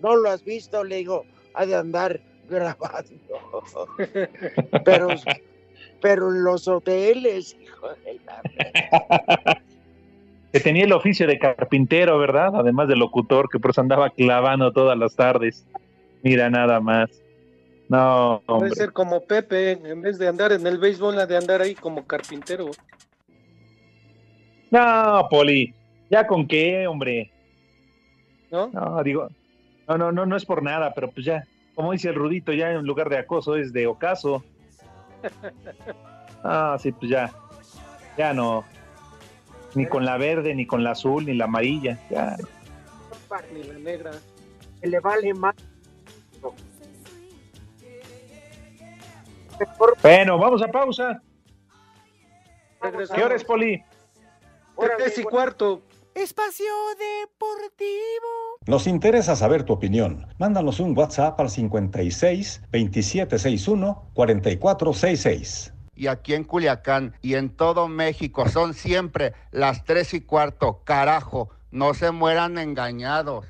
¿no 0.00 0.14
lo 0.16 0.30
has 0.30 0.44
visto? 0.44 0.84
Le 0.84 0.96
digo, 0.96 1.24
ha 1.54 1.66
de 1.66 1.74
andar 1.76 2.20
grabando. 2.48 3.14
pero, 4.84 5.08
pero 6.00 6.28
en 6.28 6.44
los 6.44 6.68
hoteles, 6.68 7.56
hijo 7.60 7.88
de 8.04 8.20
la... 8.26 9.62
Que 10.52 10.60
tenía 10.60 10.84
el 10.84 10.92
oficio 10.92 11.26
de 11.26 11.38
carpintero, 11.38 12.18
¿verdad? 12.18 12.54
Además 12.54 12.86
de 12.88 12.96
locutor, 12.96 13.48
que 13.48 13.58
por 13.58 13.70
eso 13.70 13.80
andaba 13.80 14.10
clavando 14.10 14.70
todas 14.72 14.98
las 14.98 15.16
tardes. 15.16 15.66
Mira, 16.22 16.50
nada 16.50 16.78
más. 16.78 17.21
No, 17.92 18.42
puede 18.46 18.58
hombre. 18.58 18.74
ser 18.74 18.92
como 18.94 19.20
Pepe, 19.20 19.72
en 19.72 20.00
vez 20.00 20.18
de 20.18 20.26
andar 20.26 20.50
en 20.50 20.66
el 20.66 20.78
béisbol, 20.78 21.18
ha 21.20 21.26
de 21.26 21.36
andar 21.36 21.60
ahí 21.60 21.74
como 21.74 22.06
carpintero. 22.06 22.70
No, 24.70 25.26
Poli, 25.28 25.74
ya 26.08 26.26
con 26.26 26.48
qué, 26.48 26.86
hombre. 26.86 27.30
¿No? 28.50 28.68
No, 28.68 29.02
digo, 29.02 29.28
no, 29.86 29.98
no, 29.98 30.10
no, 30.10 30.24
no 30.24 30.36
es 30.36 30.46
por 30.46 30.62
nada, 30.62 30.94
pero 30.94 31.10
pues 31.10 31.26
ya, 31.26 31.46
como 31.74 31.92
dice 31.92 32.08
el 32.08 32.14
Rudito, 32.14 32.54
ya 32.54 32.70
en 32.70 32.86
lugar 32.86 33.10
de 33.10 33.18
acoso 33.18 33.56
es 33.56 33.74
de 33.74 33.86
ocaso. 33.86 34.42
Ah, 36.44 36.76
sí, 36.80 36.90
pues 36.90 37.08
ya, 37.08 37.30
ya 38.18 38.34
no. 38.34 38.64
Ni 39.76 39.86
con 39.86 40.04
la 40.04 40.16
verde, 40.16 40.56
ni 40.56 40.66
con 40.66 40.82
la 40.82 40.90
azul, 40.90 41.24
ni 41.24 41.34
la 41.34 41.44
amarilla. 41.44 42.00
Ya. 42.10 42.36
Ni 43.54 43.62
la 43.62 43.78
negra. 43.78 44.10
que 44.80 44.88
le 44.88 44.98
vale 44.98 45.32
más. 45.34 45.54
Bueno, 50.02 50.38
vamos 50.38 50.62
a 50.62 50.68
pausa. 50.68 51.20
Regresamos. 52.80 53.18
¿Qué 53.18 53.24
hora 53.24 53.36
es, 53.36 53.44
Poli? 53.44 53.82
Tres 54.96 55.18
y 55.18 55.22
cuarto. 55.24 55.82
Espacio 56.14 56.66
Deportivo. 56.98 58.58
Nos 58.66 58.86
interesa 58.86 59.34
saber 59.34 59.62
tu 59.62 59.72
opinión. 59.72 60.26
Mándanos 60.38 60.78
un 60.80 60.96
WhatsApp 60.96 61.40
al 61.40 61.48
56 61.48 62.60
2761 62.70 64.10
4466. 64.14 65.72
y 65.94 66.06
aquí 66.08 66.34
en 66.34 66.44
Culiacán 66.44 67.14
y 67.22 67.34
en 67.34 67.50
todo 67.50 67.88
México 67.88 68.48
son 68.48 68.74
siempre 68.74 69.34
las 69.52 69.84
tres 69.84 70.12
y 70.14 70.20
cuarto. 70.20 70.80
Carajo, 70.84 71.50
no 71.70 71.94
se 71.94 72.10
mueran 72.10 72.58
engañados. 72.58 73.46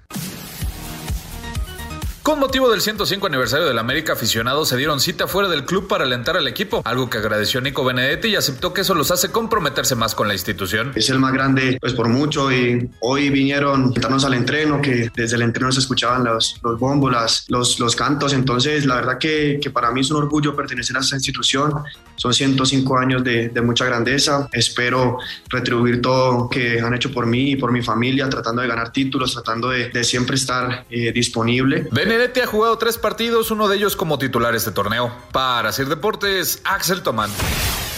Con 2.33 2.41
motivo 2.41 2.71
del 2.71 2.81
105 2.81 3.27
aniversario 3.27 3.67
del 3.67 3.79
América, 3.79 4.15
aficionados 4.15 4.71
se 4.71 4.79
dieron 4.79 5.01
cita 5.01 5.29
fuera 5.29 5.51
del 5.51 5.67
club 5.67 5.87
para 5.87 6.05
alentar 6.05 6.35
al 6.39 6.49
equipo, 6.49 6.81
algo 6.87 7.11
que 7.11 7.19
agradeció 7.19 7.61
Nico 7.61 7.85
Benedetti 7.85 8.29
y 8.29 8.37
aceptó 8.37 8.73
que 8.73 8.81
eso 8.81 8.95
los 8.95 9.11
hace 9.11 9.31
comprometerse 9.31 9.97
más 9.97 10.15
con 10.15 10.29
la 10.29 10.33
institución. 10.33 10.93
Es 10.95 11.11
el 11.11 11.19
más 11.19 11.35
grande, 11.35 11.77
pues 11.79 11.93
por 11.93 12.09
mucho, 12.09 12.51
y 12.51 12.89
hoy 13.01 13.29
vinieron 13.29 13.93
a 14.03 14.27
al 14.27 14.33
entreno, 14.33 14.81
que 14.81 15.11
desde 15.15 15.37
el 15.37 15.43
entreno 15.43 15.71
se 15.73 15.81
escuchaban 15.81 16.25
los, 16.25 16.59
los 16.63 16.81
bombos, 16.81 17.45
los, 17.49 17.79
los 17.79 17.97
cantos, 17.97 18.33
entonces 18.33 18.87
la 18.87 18.95
verdad 18.95 19.19
que, 19.19 19.61
que 19.63 19.69
para 19.69 19.91
mí 19.91 20.01
es 20.01 20.11
un 20.11 20.17
orgullo 20.17 20.57
pertenecer 20.57 20.97
a 20.97 21.01
esta 21.01 21.17
institución, 21.17 21.75
son 22.23 22.33
105 22.33 22.99
años 22.99 23.25
de, 23.25 23.51
mucha 23.63 23.85
grandeza, 23.85 24.49
espero 24.53 25.19
retribuir 25.49 26.01
todo 26.01 26.49
que 26.49 26.81
han 26.81 26.95
hecho 26.95 27.11
por 27.11 27.27
mí 27.27 27.51
y 27.51 27.57
por 27.57 27.73
mi 27.73 27.83
familia, 27.83 28.29
tratando 28.29 28.63
de 28.63 28.69
ganar 28.69 28.93
títulos, 28.93 29.33
tratando 29.33 29.71
de, 29.71 30.05
siempre 30.05 30.37
estar 30.37 30.87
eh, 30.89 31.11
disponible. 31.11 31.89
Benedetti 31.91 32.39
ha 32.39 32.47
jugado 32.47 32.79
tres 32.79 32.97
partidos, 32.97 33.51
uno 33.51 33.67
de 33.67 33.77
ellos 33.77 33.97
como 33.97 34.21
titular 34.21 34.55
este 34.55 34.71
torneo. 34.71 35.13
Para 35.33 35.73
Sir 35.73 35.89
Deportes, 35.89 36.61
Axel 36.65 37.03
Tomán. 37.03 37.31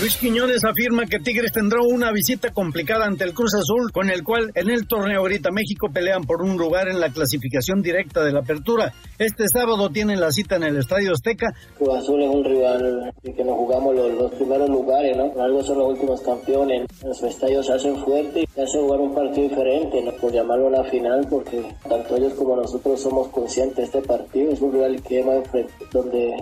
Luis 0.00 0.16
Quiñones 0.16 0.64
afirma 0.64 1.06
que 1.06 1.20
Tigres 1.20 1.52
tendrá 1.52 1.80
una 1.80 2.10
visita 2.10 2.50
complicada 2.52 3.06
ante 3.06 3.22
el 3.22 3.32
Cruz 3.32 3.54
Azul, 3.54 3.92
con 3.92 4.10
el 4.10 4.24
cual 4.24 4.50
en 4.56 4.68
el 4.68 4.88
torneo 4.88 5.20
ahorita 5.20 5.52
México 5.52 5.86
pelean 5.94 6.24
por 6.24 6.42
un 6.42 6.56
lugar 6.56 6.88
en 6.88 6.98
la 6.98 7.10
clasificación 7.10 7.80
directa 7.80 8.24
de 8.24 8.32
la 8.32 8.40
apertura. 8.40 8.92
Este 9.20 9.46
sábado 9.46 9.90
tienen 9.90 10.20
la 10.20 10.32
cita 10.32 10.56
en 10.56 10.64
el 10.64 10.78
Estadio 10.78 11.12
Azteca. 11.12 11.54
Cruz 11.78 11.94
Azul 11.94 12.20
es 12.24 12.28
un 12.28 12.44
rival 12.44 13.14
que 13.22 13.44
nos 13.44 13.56
jugamos 13.56 13.94
los, 13.94 14.12
los 14.14 14.32
primeros 14.32 14.68
lugares, 14.68 15.16
¿no? 15.16 15.32
Algo 15.40 15.62
son 15.62 15.78
los 15.78 15.90
últimos 15.90 16.20
campeones. 16.22 16.88
Nuestro 17.04 17.28
estadio 17.28 17.62
se 17.62 17.74
hace 17.74 17.94
fuerte 17.94 18.40
y 18.40 18.60
hace 18.60 18.78
jugar 18.78 18.98
un 18.98 19.14
partido 19.14 19.48
diferente, 19.48 20.02
¿no? 20.02 20.10
Por 20.16 20.32
llamarlo 20.32 20.66
una 20.66 20.82
final, 20.90 21.24
porque 21.30 21.64
tanto 21.88 22.16
ellos 22.16 22.34
como 22.34 22.56
nosotros 22.56 23.00
somos 23.00 23.28
conscientes 23.28 23.76
de 23.76 23.84
este 23.84 24.02
partido. 24.02 24.50
Es 24.50 24.60
un 24.60 24.72
rival 24.72 25.00
que 25.02 25.20
hemos 25.20 25.44
donde 25.92 26.34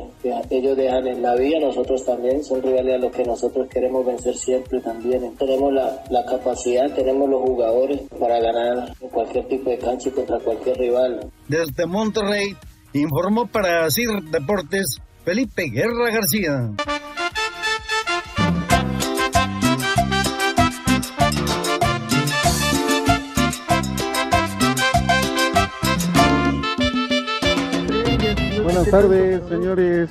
ellos 0.49 0.75
dejan 0.75 1.07
en 1.07 1.21
la 1.21 1.35
vía, 1.35 1.61
nosotros 1.61 2.03
también. 2.03 2.43
Son 2.43 2.63
rivales 2.63 2.95
a 2.95 2.99
los 2.99 3.13
que 3.13 3.25
nosotros 3.43 3.69
queremos 3.73 4.07
vencer 4.07 4.37
siempre 4.37 4.81
también. 4.81 5.35
Tenemos 5.37 5.73
la, 5.73 6.05
la 6.11 6.25
capacidad, 6.25 6.89
tenemos 6.95 7.29
los 7.29 7.43
jugadores 7.43 8.01
para 8.21 8.39
ganar 8.39 8.95
en 9.01 9.09
cualquier 9.09 9.49
tipo 9.49 9.69
de 9.69 9.79
cancha 9.79 10.11
y 10.11 10.13
contra 10.13 10.39
cualquier 10.39 10.77
rival. 10.77 11.29
Desde 11.49 11.87
Monterrey 11.87 12.55
informó 12.93 13.47
para 13.47 13.91
CIR 13.91 14.23
Deportes 14.31 14.99
Felipe 15.25 15.65
Guerra 15.71 16.11
García. 16.13 16.71
Buenas 28.83 29.05
tardes, 29.05 29.49
señores. 29.49 30.11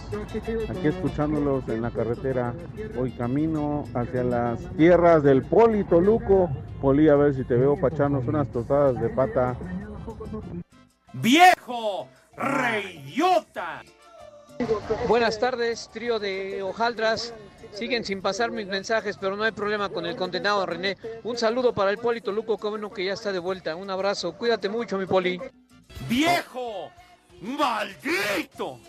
Aquí 0.70 0.88
escuchándolos 0.88 1.68
en 1.68 1.82
la 1.82 1.92
carretera. 1.92 2.54
Voy 2.96 3.12
camino 3.12 3.84
hacia 3.94 4.24
las 4.24 4.62
tierras 4.78 5.24
del 5.24 5.44
Poli 5.44 5.84
Toluco. 5.84 6.50
Poli, 6.80 7.10
a 7.10 7.16
ver 7.16 7.36
si 7.36 7.44
te 7.44 7.56
veo 7.56 7.76
para 7.76 7.94
echarnos 7.94 8.26
unas 8.26 8.48
tostadas 8.48 9.00
de 9.02 9.10
pata. 9.10 9.58
¡Viejo! 11.12 12.08
¡Reyota! 12.38 13.84
Buenas 15.06 15.38
tardes, 15.38 15.90
trío 15.92 16.18
de 16.18 16.64
hojaldras. 16.64 17.34
Siguen 17.74 18.06
sin 18.06 18.22
pasar 18.22 18.52
mis 18.52 18.68
mensajes, 18.68 19.18
pero 19.18 19.36
no 19.36 19.44
hay 19.44 19.52
problema 19.52 19.90
con 19.90 20.06
el 20.06 20.16
condenado 20.16 20.66
René. 20.66 20.96
Un 21.26 21.36
saludo 21.36 21.74
para 21.74 21.92
el 21.92 21.98
Poli 21.98 22.22
Toluco, 22.22 22.58
que 22.58 22.70
bueno 22.70 22.90
que 22.90 23.04
ya 23.04 23.14
está 23.14 23.34
de 23.34 23.40
vuelta. 23.40 23.76
Un 23.76 23.90
abrazo, 23.90 24.32
cuídate 24.38 24.70
mucho, 24.70 24.98
mi 24.98 25.08
Poli. 25.08 25.42
¡Viejo! 26.08 26.90
¡Maldito! 27.42 28.80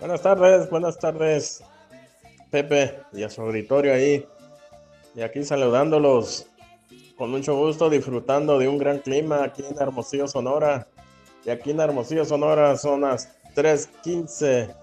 Buenas 0.00 0.22
tardes, 0.22 0.70
buenas 0.70 0.98
tardes, 0.98 1.62
Pepe 2.50 2.98
y 3.12 3.22
a 3.24 3.28
su 3.28 3.42
auditorio 3.42 3.92
ahí. 3.92 4.26
Y 5.14 5.20
aquí 5.20 5.44
saludándolos 5.44 6.46
con 7.16 7.30
mucho 7.30 7.54
gusto, 7.54 7.90
disfrutando 7.90 8.58
de 8.58 8.68
un 8.68 8.78
gran 8.78 9.00
clima 9.00 9.44
aquí 9.44 9.62
en 9.68 9.76
Hermosillo, 9.78 10.26
Sonora. 10.26 10.86
Y 11.44 11.50
aquí 11.50 11.72
en 11.72 11.80
Hermosillo, 11.80 12.24
Sonora 12.24 12.74
son 12.78 13.02
las 13.02 13.28
3:15. 13.54 14.74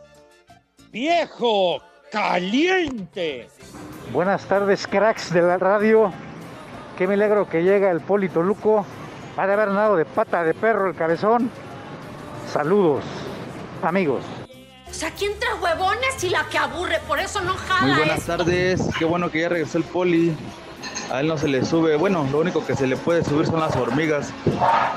¡Viejo! 0.92 1.82
¡Caliente! 2.12 3.50
Buenas 4.12 4.46
tardes, 4.46 4.86
cracks 4.86 5.34
de 5.34 5.42
la 5.42 5.58
radio. 5.58 6.14
Qué 7.00 7.08
milagro 7.08 7.50
que 7.50 7.64
llega 7.64 7.90
el 7.90 8.02
Polito 8.02 8.44
Luco. 8.44 8.86
Ha 9.38 9.48
de 9.48 9.54
haber 9.54 9.70
nado 9.70 9.96
de 9.96 10.06
pata 10.06 10.44
de 10.44 10.54
perro 10.54 10.88
el 10.88 10.96
cabezón. 10.96 11.50
Saludos, 12.54 13.04
amigos. 13.82 14.24
O 14.88 14.94
sea, 14.94 15.10
¿quién 15.10 15.32
trae 15.40 15.56
huevones 15.56 16.24
y 16.24 16.30
la 16.30 16.48
que 16.50 16.60
aburre? 16.60 17.00
Por 17.08 17.20
eso 17.20 17.42
no 17.42 17.56
jala. 17.56 17.82
Muy 17.82 17.98
buenas 17.98 18.20
esto. 18.20 18.38
tardes, 18.38 18.80
qué 19.00 19.06
bueno 19.06 19.32
que 19.32 19.42
ya 19.42 19.50
regresó 19.50 19.80
el 19.80 19.84
poli. 19.86 20.38
A 21.12 21.22
él 21.22 21.28
no 21.28 21.36
se 21.36 21.48
le 21.48 21.66
sube, 21.66 21.96
bueno, 21.96 22.28
lo 22.32 22.38
único 22.40 22.64
que 22.64 22.76
se 22.76 22.86
le 22.86 22.96
puede 22.96 23.24
subir 23.24 23.48
son 23.48 23.60
las 23.60 23.76
hormigas, 23.76 24.32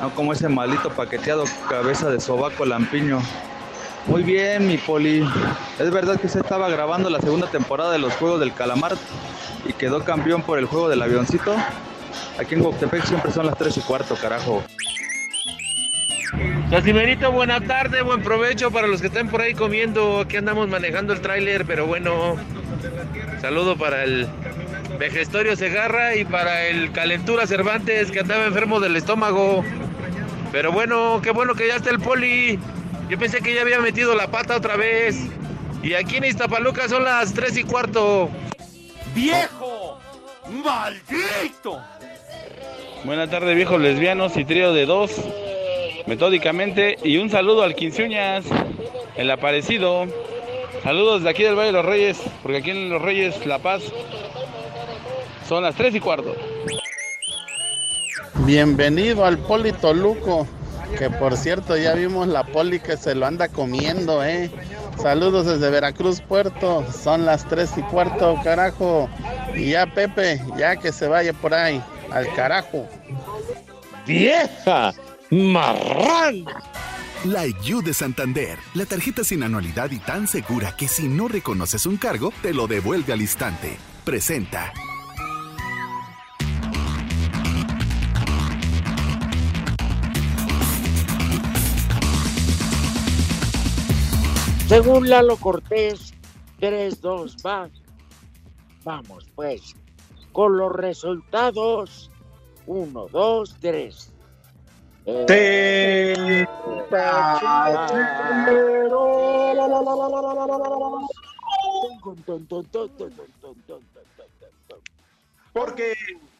no 0.03 0.11
como 0.14 0.35
ese 0.35 0.51
malito 0.51 0.90
paqueteado 0.90 1.45
cabeza 1.71 2.11
de 2.11 2.21
sobaco 2.21 2.66
lampiño. 2.66 3.21
Muy 4.07 4.23
bien, 4.23 4.69
mi 4.69 4.77
poli. 4.77 5.27
Es 5.79 5.90
verdad 5.90 6.21
que 6.21 6.27
usted 6.27 6.40
estaba 6.40 6.69
grabando 6.69 7.09
la 7.09 7.21
segunda 7.21 7.47
temporada 7.47 7.90
de 7.90 7.99
los 7.99 8.12
Juegos 8.16 8.38
del 8.38 8.53
Calamar 8.53 8.97
y 9.66 9.73
quedó 9.73 10.05
campeón 10.05 10.42
por 10.42 10.59
el 10.59 10.66
juego 10.66 10.90
del 10.90 11.01
avioncito. 11.01 11.57
Aquí 12.38 12.55
en 12.55 12.61
Guautepec 12.61 13.05
siempre 13.07 13.33
son 13.33 13.47
las 13.47 13.57
3 13.57 13.79
y 13.79 13.81
cuarto, 13.81 14.14
carajo. 14.14 14.62
Casimerito, 16.70 17.31
buena 17.31 17.61
tarde, 17.61 18.02
buen 18.02 18.22
provecho 18.22 18.72
para 18.72 18.88
los 18.88 19.00
que 19.00 19.07
estén 19.07 19.29
por 19.29 19.40
ahí 19.40 19.55
comiendo. 19.55 20.20
Aquí 20.20 20.37
andamos 20.37 20.68
manejando 20.68 21.12
el 21.12 21.20
tráiler, 21.20 21.64
pero 21.64 21.87
bueno, 21.87 22.37
saludo 23.40 23.76
para 23.76 24.02
el 24.02 24.26
Vejestorio 24.98 25.55
Segarra 25.55 26.16
y 26.16 26.24
para 26.24 26.66
el 26.66 26.90
Calentura 26.90 27.46
Cervantes 27.46 28.11
que 28.11 28.20
andaba 28.20 28.46
enfermo 28.46 28.81
del 28.81 28.96
estómago. 28.96 29.64
Pero 30.50 30.72
bueno, 30.72 31.20
qué 31.22 31.31
bueno 31.31 31.55
que 31.55 31.68
ya 31.68 31.76
está 31.76 31.90
el 31.90 32.00
poli. 32.00 32.59
Yo 33.09 33.16
pensé 33.16 33.40
que 33.40 33.55
ya 33.55 33.62
había 33.62 33.79
metido 33.79 34.16
la 34.16 34.26
pata 34.26 34.57
otra 34.57 34.76
vez. 34.76 35.16
Y 35.85 35.94
aquí 35.94 36.16
en 36.16 36.24
Iztapaluca 36.24 36.88
son 36.88 37.05
las 37.05 37.33
3 37.33 37.59
y 37.59 37.62
cuarto. 37.62 38.29
¡Viejo! 39.14 40.00
¡Maldito! 40.64 41.81
Buenas 43.05 43.31
tardes, 43.31 43.55
viejos 43.55 43.81
lesbianos 43.81 44.37
y 44.37 44.44
trío 44.44 44.72
de 44.72 44.85
dos, 44.85 45.12
metódicamente. 46.07 46.97
Y 47.03 47.19
un 47.19 47.31
saludo 47.31 47.62
al 47.62 47.75
Quinceuñas, 47.75 48.45
el 49.16 49.31
aparecido. 49.31 50.07
Saludos 50.83 51.23
de 51.23 51.31
aquí 51.31 51.42
del 51.42 51.57
Valle 51.57 51.66
de 51.66 51.73
los 51.73 51.85
Reyes, 51.85 52.19
porque 52.42 52.59
aquí 52.59 52.71
en 52.71 52.90
Los 52.90 53.03
Reyes, 53.03 53.45
La 53.47 53.59
Paz, 53.59 53.83
son 55.49 55.64
las 55.64 55.75
3 55.75 55.95
y 55.95 56.01
cuarto. 56.01 56.35
Bienvenido 58.45 59.25
al 59.25 59.38
Poli 59.38 59.73
Toluco, 59.73 60.47
que 60.99 61.11
por 61.11 61.37
cierto 61.37 61.77
ya 61.77 61.95
vimos 61.95 62.29
la 62.29 62.45
poli 62.45 62.79
que 62.79 62.97
se 62.97 63.14
lo 63.14 63.27
anda 63.27 63.49
comiendo, 63.49 64.25
¿eh? 64.25 64.51
Saludos 65.03 65.47
desde 65.47 65.71
Veracruz, 65.71 66.21
Puerto. 66.21 66.85
Son 66.92 67.27
las 67.27 67.49
3 67.49 67.79
y 67.79 67.83
cuarto, 67.83 68.38
carajo. 68.45 69.09
Y 69.55 69.71
ya 69.71 69.87
Pepe, 69.87 70.40
ya 70.57 70.77
que 70.77 70.92
se 70.92 71.09
vaya 71.09 71.33
por 71.33 71.55
ahí, 71.55 71.83
al 72.12 72.33
carajo. 72.35 72.87
¡Vieja! 74.07 74.95
¡Marrán! 75.31 76.45
La 77.25 77.47
IU 77.47 77.83
de 77.83 77.93
Santander, 77.93 78.59
la 78.75 78.87
tarjeta 78.87 79.25
sin 79.25 79.43
anualidad 79.43 79.91
y 79.91 79.99
tan 79.99 80.29
segura 80.29 80.77
que 80.77 80.87
si 80.87 81.09
no 81.09 81.27
reconoces 81.27 81.85
un 81.87 81.97
cargo, 81.97 82.33
te 82.43 82.55
lo 82.55 82.69
devuelve 82.69 83.12
al 83.12 83.21
instante. 83.21 83.77
Presenta. 84.05 84.73
Según 94.69 95.09
Lalo 95.09 95.37
Cortés, 95.39 96.15
3-2 96.61 97.45
va. 97.45 97.69
Vamos, 98.85 99.27
pues, 99.35 99.75
con 100.31 100.57
los 100.57 100.73
resultados. 100.73 102.12
1, 102.67 103.09
2, 103.11 103.57
3. 103.61 104.12
Porque 115.53 115.95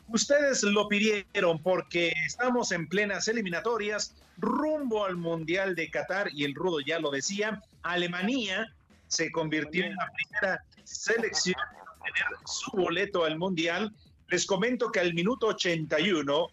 ustedes 0.09 0.63
lo 0.65 0.89
pidieron, 0.89 1.63
porque 1.63 2.13
estamos 2.27 2.73
en 2.73 2.89
plenas 2.89 3.29
eliminatorias 3.29 4.17
rumbo 4.37 5.05
al 5.05 5.17
Mundial 5.17 5.77
de 5.77 5.89
Qatar 5.89 6.29
y 6.33 6.45
el 6.45 6.55
Rudo 6.55 6.81
ya 6.81 6.99
lo 6.99 7.11
decía, 7.13 7.63
Alemania 7.83 8.75
se 9.07 9.31
convirtió 9.31 9.85
en 9.85 9.95
la 9.95 10.11
primera 10.13 10.65
selección 10.83 11.55
en 12.05 12.13
tener 12.13 12.39
su 12.47 12.71
boleto 12.73 13.25
al 13.25 13.39
Mundial. 13.39 13.95
Les 14.29 14.45
comento 14.45 14.91
que 14.91 14.99
al 14.99 15.15
minuto 15.15 15.47
81, 15.47 16.49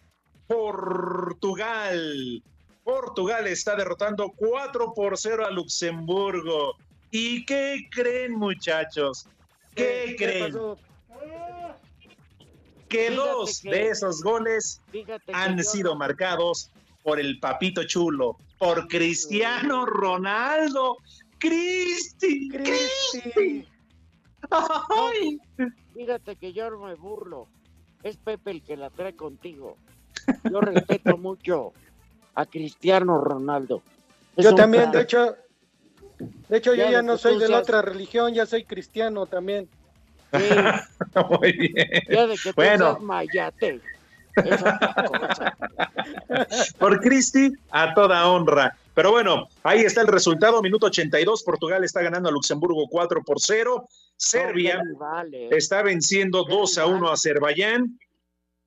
Portugal 0.46 2.42
Portugal 2.84 3.46
está 3.46 3.74
derrotando 3.74 4.30
4 4.36 4.92
por 4.94 5.16
0 5.16 5.46
a 5.46 5.50
Luxemburgo. 5.50 6.76
¿Y 7.10 7.44
qué 7.46 7.88
creen, 7.90 8.32
muchachos? 8.32 9.26
¿Qué, 9.74 10.14
creen? 10.18 10.54
Que 12.88 13.10
dos 13.10 13.62
de 13.62 13.88
esos 13.88 14.22
goles 14.22 14.80
han 15.32 15.64
sido 15.64 15.96
marcados 15.96 16.70
por 17.02 17.18
el 17.18 17.40
papito 17.40 17.82
chulo, 17.84 18.36
por 18.58 18.86
Cristiano 18.88 19.86
Ronaldo. 19.86 20.98
Cristi, 21.38 22.48
Cristi. 22.48 23.66
Fíjate 25.94 26.36
que 26.36 26.52
yo 26.52 26.70
no 26.70 26.84
me 26.84 26.94
burlo. 26.94 27.48
Es 28.02 28.18
Pepe 28.18 28.50
el 28.50 28.62
que 28.62 28.76
la 28.76 28.90
trae 28.90 29.16
contigo. 29.16 29.78
Yo 30.50 30.60
respeto 30.60 31.16
mucho 31.16 31.72
a 32.34 32.46
Cristiano 32.46 33.20
Ronaldo. 33.20 33.82
Es 34.36 34.44
yo 34.44 34.54
también, 34.54 34.84
crack. 34.84 34.94
de 34.96 35.02
hecho, 35.02 35.36
de 36.48 36.56
hecho 36.56 36.74
yo 36.74 36.90
Ya 36.90 37.02
no 37.02 37.16
soy 37.16 37.34
tú 37.34 37.40
de 37.40 37.48
la 37.48 37.56
seas- 37.58 37.62
otra 37.68 37.82
religión, 37.82 38.34
ya 38.34 38.46
soy 38.46 38.64
cristiano 38.64 39.26
también. 39.26 39.68
Muy 41.30 41.52
bien. 41.52 41.74
Ya 42.08 42.26
de 42.26 42.34
que 42.36 42.50
tú 42.50 42.56
Bueno. 42.56 42.90
seas 42.92 43.00
mayate. 43.02 43.80
Es 44.36 44.60
otra 44.60 44.94
cosa. 45.06 45.56
por 46.78 47.00
Cristi 47.00 47.52
a 47.70 47.94
toda 47.94 48.28
honra. 48.28 48.76
Pero 48.94 49.10
bueno, 49.12 49.48
ahí 49.62 49.80
está 49.80 50.00
el 50.02 50.06
resultado, 50.08 50.60
minuto 50.62 50.86
82, 50.86 51.42
Portugal 51.44 51.82
está 51.84 52.00
ganando 52.02 52.28
a 52.28 52.32
Luxemburgo 52.32 52.86
4 52.88 53.22
por 53.22 53.40
0, 53.40 53.88
Serbia 54.16 54.76
No, 54.78 54.82
qué 54.84 54.96
vale. 54.98 55.48
está 55.56 55.82
venciendo 55.82 56.44
2 56.44 56.78
a 56.78 56.86
1 56.86 57.08
a 57.08 57.12
Azerbaiyán, 57.14 57.98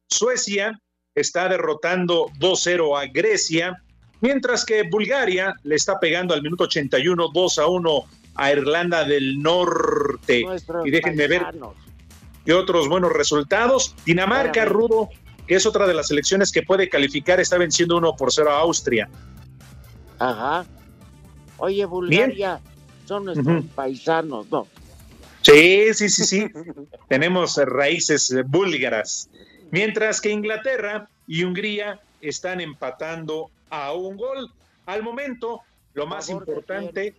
Suecia 0.10 0.80
está 1.20 1.50
derrotando 1.50 2.28
2-0 2.40 3.02
a 3.02 3.08
Grecia, 3.08 3.82
mientras 4.22 4.66
que 4.66 4.84
Bulgaria 4.84 5.56
le 5.64 5.76
está 5.76 6.00
pegando 6.00 6.34
al 6.34 6.42
minuto 6.42 6.66
81 6.66 7.30
2 7.34 7.60
a 7.60 7.68
1 7.68 8.04
a 8.36 8.52
Irlanda 8.52 9.04
del 9.04 9.42
Norte. 9.42 10.44
Nuestros 10.44 10.86
Y 10.86 10.92
déjenme 10.92 11.28
ver 11.28 11.44
y 12.46 12.52
otros 12.52 12.88
buenos 12.88 13.12
resultados. 13.12 13.94
Dinamarca. 14.06 14.64
Rudo, 14.64 15.10
que 15.48 15.56
es 15.56 15.66
otra 15.66 15.86
de 15.86 15.94
las 15.94 16.08
selecciones 16.08 16.52
que 16.52 16.64
puede 16.64 16.88
calificar, 16.88 17.40
está 17.40 17.58
venciendo 17.58 17.98
1 17.98 18.16
por 18.16 18.32
0 18.32 18.50
a 18.50 18.60
Austria. 18.60 19.10
Ajá. 20.18 20.66
Oye, 21.58 21.86
Bulgaria, 21.86 22.62
son 23.06 23.26
nuestros 23.26 23.66
paisanos, 23.76 24.50
¿no? 24.50 24.66
Sí, 25.42 25.94
sí, 25.94 26.10
sí, 26.10 26.26
sí. 26.26 26.48
Tenemos 27.10 27.58
raíces 27.58 28.34
búlgaras. 28.46 29.30
Mientras 29.72 30.22
que 30.22 30.30
Inglaterra 30.30 31.10
y 31.28 31.44
Hungría 31.44 32.00
están 32.22 32.62
empatando 32.62 33.50
a 33.70 33.94
un 33.94 34.18
gol. 34.18 34.52
Al 34.86 35.04
momento, 35.04 35.62
lo 35.94 36.08
más 36.08 36.30
importante 36.30 37.16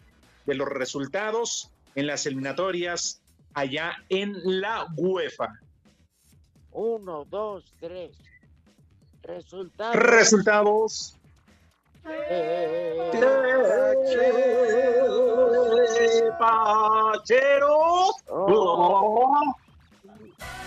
de 0.47 0.55
los 0.55 0.69
resultados 0.69 1.71
en 1.95 2.07
las 2.07 2.27
eliminatorias 2.27 3.21
allá 3.55 3.97
en 4.09 4.35
la 4.45 4.87
UEFA. 4.97 5.59
Uno, 6.73 7.27
dos, 7.29 7.75
tres. 7.81 8.17
Resultados. 9.23 9.97
Resultados. 9.97 11.17
Eh, 12.31 13.11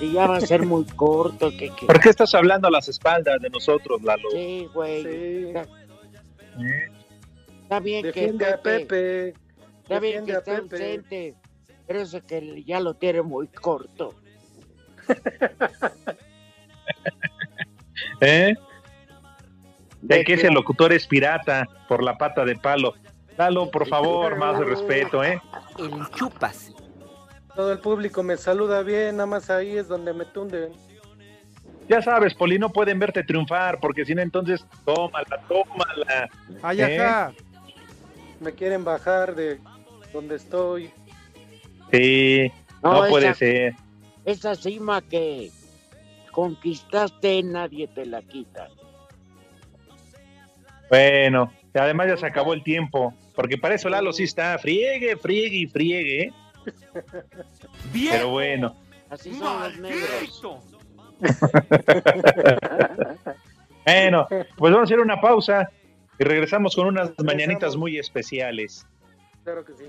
Y 0.00 0.12
ya 0.12 0.26
va 0.26 0.36
a 0.36 0.40
ser 0.40 0.66
muy 0.66 0.84
corto. 0.84 1.50
Que, 1.50 1.70
que... 1.70 1.86
¿Por 1.86 2.00
qué 2.00 2.10
estás 2.10 2.34
hablando 2.34 2.68
a 2.68 2.70
las 2.70 2.88
espaldas 2.88 3.40
de 3.40 3.50
nosotros, 3.50 4.02
Lalo? 4.02 4.30
Sí, 4.30 4.68
güey. 4.74 5.48
Está, 5.48 5.66
está 7.62 7.80
bien 7.80 8.02
Defiende 8.02 8.44
que 8.44 8.50
a 8.50 8.62
Pepe. 8.62 9.34
Está 9.82 10.00
bien 10.00 10.26
que 10.26 10.34
Pepe. 10.34 10.56
ausente. 10.56 11.34
Pero 11.86 12.00
eso 12.00 12.24
que 12.24 12.62
ya 12.64 12.80
lo 12.80 12.94
tiene 12.94 13.22
muy 13.22 13.48
corto. 13.48 14.14
¿Eh? 18.20 18.54
De 20.02 20.16
¿De 20.16 20.24
que 20.24 20.24
qué? 20.24 20.32
ese 20.34 20.50
locutor 20.50 20.92
es 20.92 21.06
pirata 21.06 21.68
por 21.88 22.02
la 22.02 22.16
pata 22.16 22.44
de 22.44 22.56
palo. 22.56 22.94
Lalo, 23.36 23.70
por 23.70 23.88
favor, 23.88 24.36
más 24.36 24.58
respeto, 24.58 25.24
¿eh? 25.24 25.40
El 25.78 26.08
chupas. 26.10 26.72
Todo 27.60 27.72
el 27.72 27.78
público 27.78 28.22
me 28.22 28.38
saluda 28.38 28.82
bien, 28.82 29.16
nada 29.18 29.26
más 29.26 29.50
ahí 29.50 29.76
es 29.76 29.86
donde 29.86 30.14
me 30.14 30.24
tunden. 30.24 30.72
Ya 31.90 32.00
sabes, 32.00 32.32
Poli, 32.32 32.58
no 32.58 32.70
pueden 32.72 32.98
verte 32.98 33.22
triunfar, 33.22 33.78
porque 33.80 34.06
si 34.06 34.14
no, 34.14 34.22
entonces, 34.22 34.64
tómala, 34.86 35.42
tómala. 35.46 36.30
Ay, 36.62 36.80
¿Eh? 36.80 36.98
ajá. 36.98 37.34
Me 38.40 38.52
quieren 38.54 38.82
bajar 38.82 39.34
de 39.34 39.58
donde 40.10 40.36
estoy. 40.36 40.90
Sí, 41.92 42.50
no, 42.82 43.02
No, 43.02 43.08
puede 43.10 43.26
esa- 43.26 43.34
ser. 43.38 43.74
Esa 44.24 44.54
cima 44.54 45.02
que 45.02 45.50
conquistaste, 46.32 47.42
nadie 47.42 47.88
te 47.88 48.06
la 48.06 48.22
quita. 48.22 48.68
Bueno, 50.88 51.52
además 51.74 52.06
ya 52.08 52.16
se 52.16 52.24
acabó 52.24 52.54
el 52.54 52.62
tiempo, 52.62 53.12
porque 53.34 53.58
para 53.58 53.74
eso 53.74 53.90
Lalo 53.90 54.14
sí 54.14 54.22
está 54.22 54.56
friegue, 54.58 55.14
friegue 55.18 55.56
y 55.58 55.66
friegue. 55.66 56.32
¿Eh? 56.66 56.72
Pero 57.92 58.30
bueno. 58.30 58.74
Así 59.08 59.34
son 59.34 59.62
los 59.62 59.78
negros. 59.78 60.42
Bueno, 63.86 64.26
pues 64.28 64.72
vamos 64.72 64.78
a 64.78 64.82
hacer 64.84 65.00
una 65.00 65.20
pausa 65.20 65.68
y 66.18 66.24
regresamos 66.24 66.76
con 66.76 66.86
unas 66.86 67.12
mañanitas 67.24 67.76
muy 67.76 67.98
especiales. 67.98 68.86
Claro 69.42 69.64
que 69.64 69.72
sí. 69.74 69.84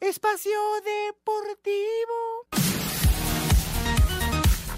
Espacio 0.00 0.58
Deportivo. 0.84 2.73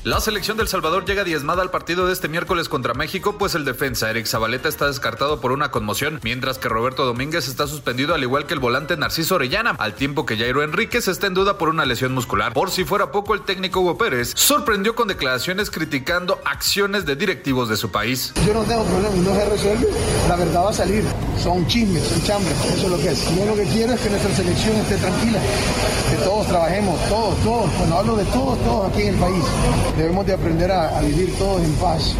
La 0.06 0.20
selección 0.20 0.56
del 0.56 0.68
Salvador 0.68 1.04
llega 1.04 1.24
diezmada 1.24 1.62
al 1.62 1.72
partido 1.72 2.06
de 2.06 2.12
este 2.12 2.28
miércoles 2.28 2.68
contra 2.68 2.94
México, 2.94 3.38
pues 3.38 3.56
el 3.56 3.64
defensa 3.64 4.08
Eric 4.08 4.26
Zabaleta 4.26 4.68
está 4.68 4.86
descartado 4.86 5.40
por 5.40 5.50
una 5.50 5.72
conmoción, 5.72 6.20
mientras 6.22 6.58
que 6.58 6.68
Roberto 6.68 7.04
Domínguez 7.04 7.48
está 7.48 7.66
suspendido 7.66 8.14
al 8.14 8.22
igual 8.22 8.46
que 8.46 8.54
el 8.54 8.60
volante 8.60 8.96
Narciso 8.96 9.34
Orellana, 9.34 9.74
al 9.80 9.94
tiempo 9.94 10.24
que 10.24 10.36
Jairo 10.36 10.62
Enríquez 10.62 11.08
está 11.08 11.26
en 11.26 11.34
duda 11.34 11.58
por 11.58 11.70
una 11.70 11.84
lesión 11.84 12.14
muscular. 12.14 12.52
Por 12.52 12.70
si 12.70 12.84
fuera 12.84 13.10
poco, 13.10 13.34
el 13.34 13.40
técnico 13.40 13.80
Hugo 13.80 13.98
Pérez 13.98 14.32
sorprendió 14.36 14.94
con 14.94 15.08
declaraciones 15.08 15.72
criticando 15.72 16.38
acciones 16.44 17.04
de 17.04 17.16
directivos 17.16 17.68
de 17.68 17.76
su 17.76 17.90
país. 17.90 18.32
Yo 18.46 18.54
no 18.54 18.62
tengo 18.62 18.84
problema, 18.84 19.16
no 19.16 19.34
se 19.34 19.44
resuelve, 19.50 19.88
la 20.28 20.36
verdad 20.36 20.66
va 20.66 20.70
a 20.70 20.72
salir. 20.72 21.02
Son 21.42 21.66
chismes, 21.66 22.04
son 22.04 22.22
chambres, 22.22 22.54
eso 22.64 22.84
es 22.84 22.90
lo 22.90 22.98
que 22.98 23.08
es. 23.08 23.36
Yo 23.36 23.44
lo 23.44 23.56
que 23.56 23.64
quiero 23.64 23.92
es 23.94 24.00
que 24.00 24.10
nuestra 24.10 24.36
selección 24.36 24.76
esté 24.76 24.98
tranquila, 24.98 25.40
que 26.10 26.16
todos 26.24 26.46
trabajemos, 26.46 27.08
todos, 27.08 27.36
todos. 27.42 27.70
Cuando 27.72 27.98
hablo 27.98 28.16
de 28.16 28.24
todos, 28.26 28.56
todos 28.62 28.92
aquí 28.92 29.02
en 29.02 29.14
el 29.14 29.20
país, 29.20 29.44
debemos 29.96 30.26
de 30.26 30.34
aprender 30.34 30.70
a, 30.70 31.00
vivir 31.00 31.34
todos 31.38 31.62
en 31.62 31.72
paz 31.74 32.14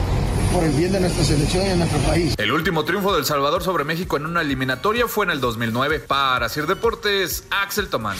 por 0.52 0.64
el 0.64 0.72
bien 0.72 0.92
de 0.92 1.00
nuestra 1.00 1.24
selección 1.24 1.66
y 1.66 1.68
de 1.68 1.76
nuestro 1.76 1.98
país. 2.00 2.34
El 2.38 2.52
último 2.52 2.84
triunfo 2.84 3.14
del 3.14 3.24
Salvador 3.24 3.62
sobre 3.62 3.84
México 3.84 4.16
en 4.16 4.26
una 4.26 4.40
eliminatoria 4.40 5.06
fue 5.06 5.26
en 5.26 5.32
el 5.32 5.40
2009. 5.40 6.00
Para 6.00 6.48
Sir 6.48 6.66
Deportes, 6.66 7.44
Axel 7.50 7.88
Tomán. 7.88 8.16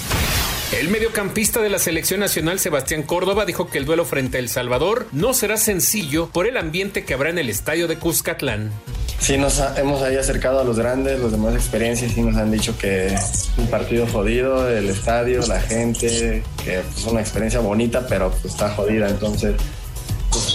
El 0.73 0.89
mediocampista 0.89 1.63
de 1.63 1.71
la 1.71 1.79
selección 1.79 2.19
nacional 2.19 2.59
Sebastián 2.59 3.05
Córdoba 3.05 3.45
dijo 3.45 3.69
que 3.69 3.79
el 3.79 3.85
duelo 3.85 4.05
frente 4.05 4.39
a 4.39 4.41
El 4.41 4.49
Salvador 4.49 5.07
no 5.13 5.33
será 5.33 5.59
sencillo 5.59 6.29
por 6.33 6.49
el 6.49 6.57
ambiente 6.57 7.05
que 7.05 7.15
habrá 7.15 7.31
en 7.31 7.39
el 7.39 7.49
estadio 7.49 7.87
de 7.87 7.99
Cuscatlán. 7.99 8.73
Sí, 9.21 9.39
nos 9.39 9.63
hemos 9.77 10.03
ahí 10.03 10.17
acercado 10.17 10.61
a 10.61 10.65
los 10.65 10.77
grandes, 10.77 11.21
los 11.21 11.31
demás 11.31 11.55
experiencias, 11.55 12.17
y 12.17 12.21
nos 12.21 12.37
han 12.37 12.51
dicho 12.51 12.77
que 12.77 13.07
es 13.07 13.49
un 13.57 13.69
partido 13.69 14.09
jodido, 14.09 14.69
el 14.69 14.91
estadio, 14.91 15.41
la 15.47 15.61
gente, 15.61 16.43
que 16.65 16.81
es 16.81 17.05
una 17.07 17.21
experiencia 17.21 17.61
bonita, 17.61 18.05
pero 18.09 18.33
pues, 18.33 18.53
está 18.53 18.69
jodida. 18.71 19.09
Entonces, 19.09 19.55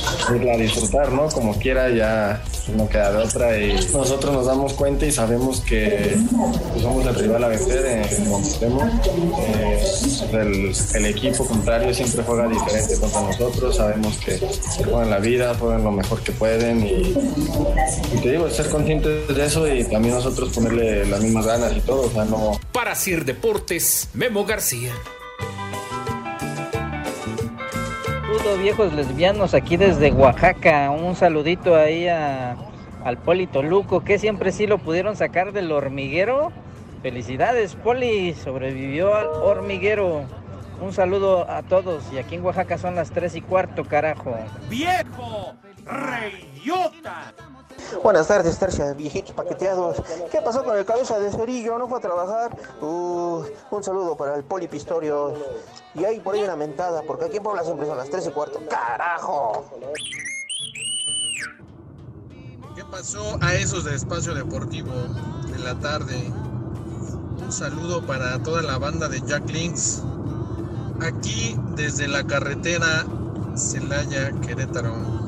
pues, 0.01 0.41
irla 0.41 0.53
a 0.53 0.57
disfrutar, 0.57 1.11
¿no? 1.11 1.27
Como 1.29 1.57
quiera 1.57 1.89
ya 1.89 2.41
no 2.75 2.87
queda 2.87 3.11
de 3.11 3.17
otra 3.23 3.57
y 3.57 3.73
nosotros 3.93 4.33
nos 4.33 4.45
damos 4.45 4.73
cuenta 4.73 5.05
y 5.05 5.11
sabemos 5.11 5.61
que 5.61 6.15
pues, 6.71 6.81
somos 6.81 7.05
el 7.05 7.15
rival 7.15 7.43
a 7.43 7.47
vencer 7.47 7.85
en 7.85 8.29
donde 8.29 8.47
estemos. 8.47 8.83
Eh, 9.39 10.71
el, 10.95 11.05
equipo 11.05 11.45
contrario 11.45 11.93
siempre 11.93 12.23
juega 12.23 12.47
diferente 12.47 12.99
contra 12.99 13.21
nosotros, 13.21 13.75
sabemos 13.75 14.17
que 14.17 14.39
juegan 14.85 15.09
la 15.09 15.19
vida, 15.19 15.55
juegan 15.59 15.83
lo 15.83 15.91
mejor 15.91 16.21
que 16.21 16.31
pueden 16.31 16.85
y, 16.85 17.13
y 18.13 18.21
te 18.21 18.31
digo, 18.31 18.49
ser 18.49 18.69
conscientes 18.69 19.27
de 19.27 19.45
eso 19.45 19.67
y 19.67 19.83
también 19.83 20.15
nosotros 20.15 20.49
ponerle 20.53 21.05
las 21.05 21.21
mismas 21.21 21.45
ganas 21.45 21.75
y 21.75 21.81
todo, 21.81 22.03
o 22.03 22.11
sea, 22.11 22.25
no... 22.25 22.59
Para 22.71 22.95
Sir 22.95 23.25
Deportes, 23.25 24.09
Memo 24.13 24.45
García. 24.45 24.91
Viejos 28.41 28.91
lesbianos 28.93 29.53
aquí 29.53 29.77
desde 29.77 30.11
Oaxaca. 30.11 30.89
Un 30.89 31.15
saludito 31.15 31.75
ahí 31.75 32.07
a, 32.07 32.55
al 33.03 33.17
Poli 33.17 33.45
Toluco, 33.45 34.03
que 34.03 34.17
siempre 34.17 34.51
sí 34.51 34.65
lo 34.65 34.79
pudieron 34.79 35.15
sacar 35.15 35.51
del 35.51 35.71
hormiguero. 35.71 36.51
Felicidades, 37.03 37.75
Poli, 37.75 38.33
sobrevivió 38.33 39.15
al 39.15 39.27
hormiguero. 39.27 40.23
Un 40.81 40.91
saludo 40.91 41.49
a 41.49 41.61
todos 41.61 42.03
y 42.11 42.17
aquí 42.17 42.35
en 42.35 42.43
Oaxaca 42.43 42.77
son 42.79 42.95
las 42.95 43.11
3 43.11 43.35
y 43.35 43.41
cuarto, 43.41 43.85
carajo. 43.85 44.35
¡Viejo! 44.69 45.53
¡Reyota! 45.85 47.33
Buenas 48.03 48.27
tardes, 48.27 48.57
tercia 48.57 48.85
de 48.85 48.93
viejitos 48.93 49.33
paqueteados. 49.35 49.97
¿Qué 50.31 50.41
pasó 50.41 50.63
con 50.63 50.77
el 50.77 50.85
cabeza 50.85 51.19
de 51.19 51.31
cerillo? 51.31 51.77
¿No 51.77 51.87
fue 51.87 51.99
a 51.99 52.01
trabajar? 52.01 52.57
Uh, 52.81 53.43
un 53.69 53.83
saludo 53.83 54.15
para 54.15 54.35
el 54.35 54.43
Poli 54.43 54.67
Pistorio. 54.67 55.33
Y 55.93 56.03
ahí 56.03 56.19
por 56.19 56.35
ahí 56.35 56.43
una 56.43 56.55
mentada, 56.55 57.03
porque 57.03 57.25
aquí 57.25 57.37
en 57.37 57.43
Puebla 57.43 57.63
siempre 57.63 57.85
son 57.85 57.97
las 57.97 58.09
3 58.09 58.27
y 58.27 58.29
cuarto. 58.31 58.59
¡Carajo! 58.69 59.65
¿Qué 62.75 62.85
pasó 62.85 63.37
a 63.41 63.53
esos 63.55 63.83
de 63.83 63.95
espacio 63.95 64.33
deportivo 64.33 64.91
en 65.53 65.63
la 65.63 65.75
tarde? 65.79 66.31
Un 67.43 67.51
saludo 67.51 68.05
para 68.05 68.41
toda 68.41 68.61
la 68.61 68.77
banda 68.77 69.07
de 69.09 69.21
Jack 69.21 69.49
Links. 69.49 70.01
Aquí 71.01 71.55
desde 71.75 72.07
la 72.07 72.23
carretera 72.25 73.05
Celaya 73.55 74.31
Querétaro. 74.41 75.20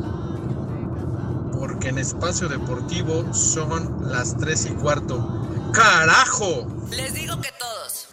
Porque 1.66 1.88
en 1.88 1.98
espacio 1.98 2.50
deportivo 2.50 3.34
son 3.34 4.10
las 4.12 4.36
3 4.36 4.72
y 4.72 4.74
cuarto. 4.74 5.48
¡Carajo! 5.74 6.68
Les 6.90 7.14
digo 7.14 7.40
que 7.40 7.48
todos. 7.58 8.10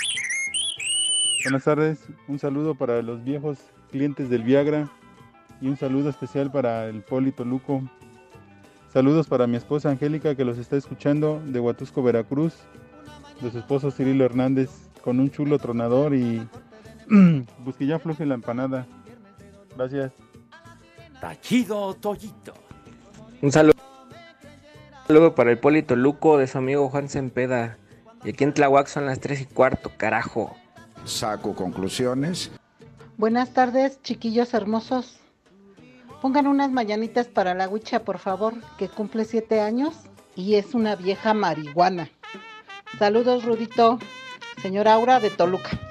Buenas 1.42 1.64
tardes, 1.64 1.98
un 2.28 2.38
saludo 2.38 2.76
para 2.76 3.02
los 3.02 3.24
viejos 3.24 3.58
clientes 3.90 4.30
del 4.30 4.44
Viagra 4.44 4.88
y 5.60 5.66
un 5.66 5.76
saludo 5.76 6.10
especial 6.10 6.52
para 6.52 6.86
el 6.86 7.02
Poli 7.02 7.32
Toluco. 7.32 7.82
Saludos 8.92 9.26
para 9.26 9.48
mi 9.48 9.56
esposa 9.56 9.90
Angélica 9.90 10.36
que 10.36 10.44
los 10.44 10.56
está 10.56 10.76
escuchando 10.76 11.42
de 11.44 11.58
Huatusco, 11.58 12.04
Veracruz, 12.04 12.54
de 13.40 13.50
su 13.50 13.58
esposo 13.58 13.90
Cirilo 13.90 14.24
Hernández 14.24 14.70
con 15.02 15.18
un 15.18 15.28
chulo 15.28 15.58
tronador 15.58 16.14
y 16.14 16.48
pues 17.64 17.74
que 17.74 17.86
ya 17.86 17.96
afloje 17.96 18.24
la 18.26 18.34
empanada. 18.34 18.86
Gracias. 19.76 20.12
Tachido 21.20 21.94
Toyito. 21.94 22.69
Un 23.42 23.52
saludo, 23.52 23.74
un 23.78 25.06
saludo 25.06 25.34
para 25.34 25.50
el 25.50 25.58
Polito 25.58 25.96
Luco 25.96 26.36
de 26.36 26.46
su 26.46 26.58
amigo 26.58 26.90
Juan 26.90 27.08
Sempeda. 27.08 27.78
Y 28.22 28.30
aquí 28.30 28.44
en 28.44 28.52
Tlahuac 28.52 28.86
son 28.86 29.06
las 29.06 29.18
3 29.20 29.40
y 29.40 29.46
cuarto, 29.46 29.90
carajo. 29.96 30.54
Saco 31.06 31.54
conclusiones. 31.54 32.50
Buenas 33.16 33.54
tardes, 33.54 34.02
chiquillos 34.02 34.52
hermosos. 34.52 35.20
Pongan 36.20 36.46
unas 36.46 36.70
mañanitas 36.70 37.28
para 37.28 37.54
la 37.54 37.66
huicha, 37.66 38.04
por 38.04 38.18
favor, 38.18 38.52
que 38.76 38.88
cumple 38.88 39.24
siete 39.24 39.62
años 39.62 39.94
y 40.36 40.56
es 40.56 40.74
una 40.74 40.94
vieja 40.94 41.32
marihuana. 41.32 42.10
Saludos, 42.98 43.44
Rudito. 43.44 43.98
Señora 44.60 44.92
Aura 44.92 45.18
de 45.18 45.30
Toluca. 45.30 45.89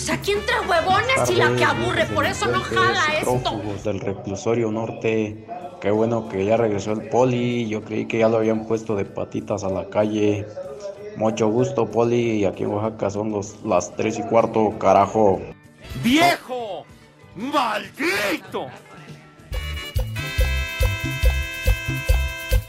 O 0.00 0.02
sea, 0.02 0.14
aquí 0.14 0.32
entra 0.32 0.62
huevones 0.62 1.30
y 1.30 1.34
la 1.34 1.54
que 1.54 1.62
aburre, 1.62 2.06
por 2.06 2.24
eso 2.24 2.46
no 2.46 2.62
jala 2.62 3.18
esto. 3.18 3.38
Prófugos 3.38 3.84
del 3.84 4.00
reclusorio 4.00 4.72
norte. 4.72 5.46
Qué 5.78 5.90
bueno 5.90 6.26
que 6.26 6.46
ya 6.46 6.56
regresó 6.56 6.92
el 6.92 7.10
poli. 7.10 7.68
Yo 7.68 7.84
creí 7.84 8.06
que 8.06 8.20
ya 8.20 8.30
lo 8.30 8.38
habían 8.38 8.64
puesto 8.64 8.96
de 8.96 9.04
patitas 9.04 9.62
a 9.62 9.68
la 9.68 9.90
calle. 9.90 10.46
Mucho 11.16 11.48
gusto, 11.48 11.84
poli. 11.84 12.38
Y 12.38 12.44
aquí 12.46 12.62
en 12.62 12.70
Oaxaca 12.70 13.10
son 13.10 13.30
los, 13.30 13.62
las 13.62 13.94
tres 13.94 14.18
y 14.18 14.22
cuarto, 14.22 14.74
carajo. 14.78 15.38
¡Viejo! 16.02 16.86
¡Maldito! 17.36 18.68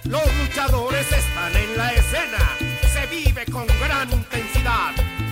Los 0.03 0.37
luchadores 0.37 1.09
están 1.09 1.55
en 1.55 1.77
la 1.77 1.93
escena. 1.93 2.57
Se 2.89 3.05
vive 3.07 3.45
con 3.49 3.65
gran 3.79 4.11
intensidad. 4.11 4.91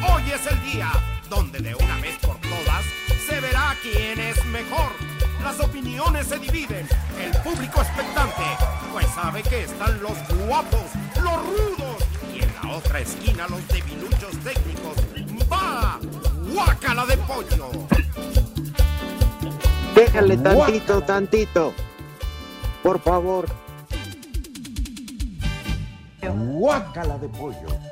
Hoy 0.10 0.24
es 0.32 0.48
el 0.48 0.62
día 0.72 1.19
donde 1.30 1.60
de 1.60 1.76
una 1.76 1.98
vez 2.02 2.18
por 2.18 2.38
todas 2.38 2.84
se 3.28 3.40
verá 3.40 3.76
quién 3.82 4.20
es 4.20 4.44
mejor. 4.46 4.92
Las 5.44 5.60
opiniones 5.60 6.28
se 6.28 6.40
dividen. 6.40 6.88
El 7.22 7.32
público 7.42 7.82
expectante, 7.82 8.44
pues 8.92 9.08
sabe 9.08 9.44
que 9.44 9.64
están 9.64 10.02
los 10.02 10.18
guapos, 10.48 10.86
los 11.22 11.36
rudos 11.36 12.04
y 12.34 12.44
en 12.44 12.54
la 12.62 12.78
otra 12.78 13.00
esquina 13.00 13.48
los 13.48 13.68
debiluchos 13.68 14.32
técnicos. 14.44 14.98
¡Va! 15.52 16.00
¡Guácala 16.54 17.06
de 17.06 17.18
pollo! 17.18 17.70
Déjale 19.96 20.38
tantito, 20.38 21.02
tantito. 21.02 21.74
Por 22.84 23.00
favor. 23.02 23.46
Guácala 26.22 27.18
de 27.18 27.30
pollo. 27.30 27.89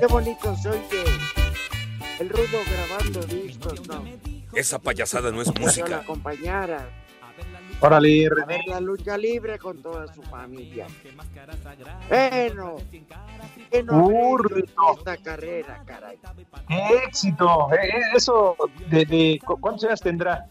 Qué 0.00 0.06
bonito 0.06 0.54
soy 0.56 0.78
que 0.90 1.04
el 2.22 2.28
rudo 2.28 2.58
grabando 2.70 3.20
discos, 3.26 3.86
¿no? 3.88 4.04
Esa 4.52 4.78
payasada 4.78 5.30
no 5.30 5.42
es 5.42 5.48
música. 5.58 5.98
acompañara 5.98 6.88
Órale, 7.80 8.26
a 8.26 8.46
ver 8.46 8.60
la 8.66 8.80
lucha 8.80 9.18
libre 9.18 9.58
con 9.58 9.82
toda 9.82 10.12
su 10.14 10.22
familia. 10.22 10.86
Bueno, 12.08 12.76
que 13.70 13.82
no 13.82 14.08
en 14.10 14.64
esta 14.96 15.16
carrera, 15.18 15.82
caray. 15.84 16.18
¡Qué 16.66 16.96
éxito! 17.06 17.68
Eh, 17.74 17.76
eh, 17.86 18.00
Eso, 18.14 18.56
de, 18.88 19.04
de- 19.04 19.38
¿cu- 19.44 19.60
¿cuántos 19.60 19.84
años 19.84 20.00
tendrá? 20.00 20.46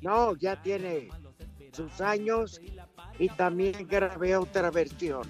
No, 0.00 0.34
ya 0.36 0.60
tiene 0.60 1.08
sus 1.72 2.00
años 2.00 2.60
y 3.16 3.28
también 3.28 3.86
grabé 3.88 4.36
otra 4.36 4.72
versión 4.72 5.22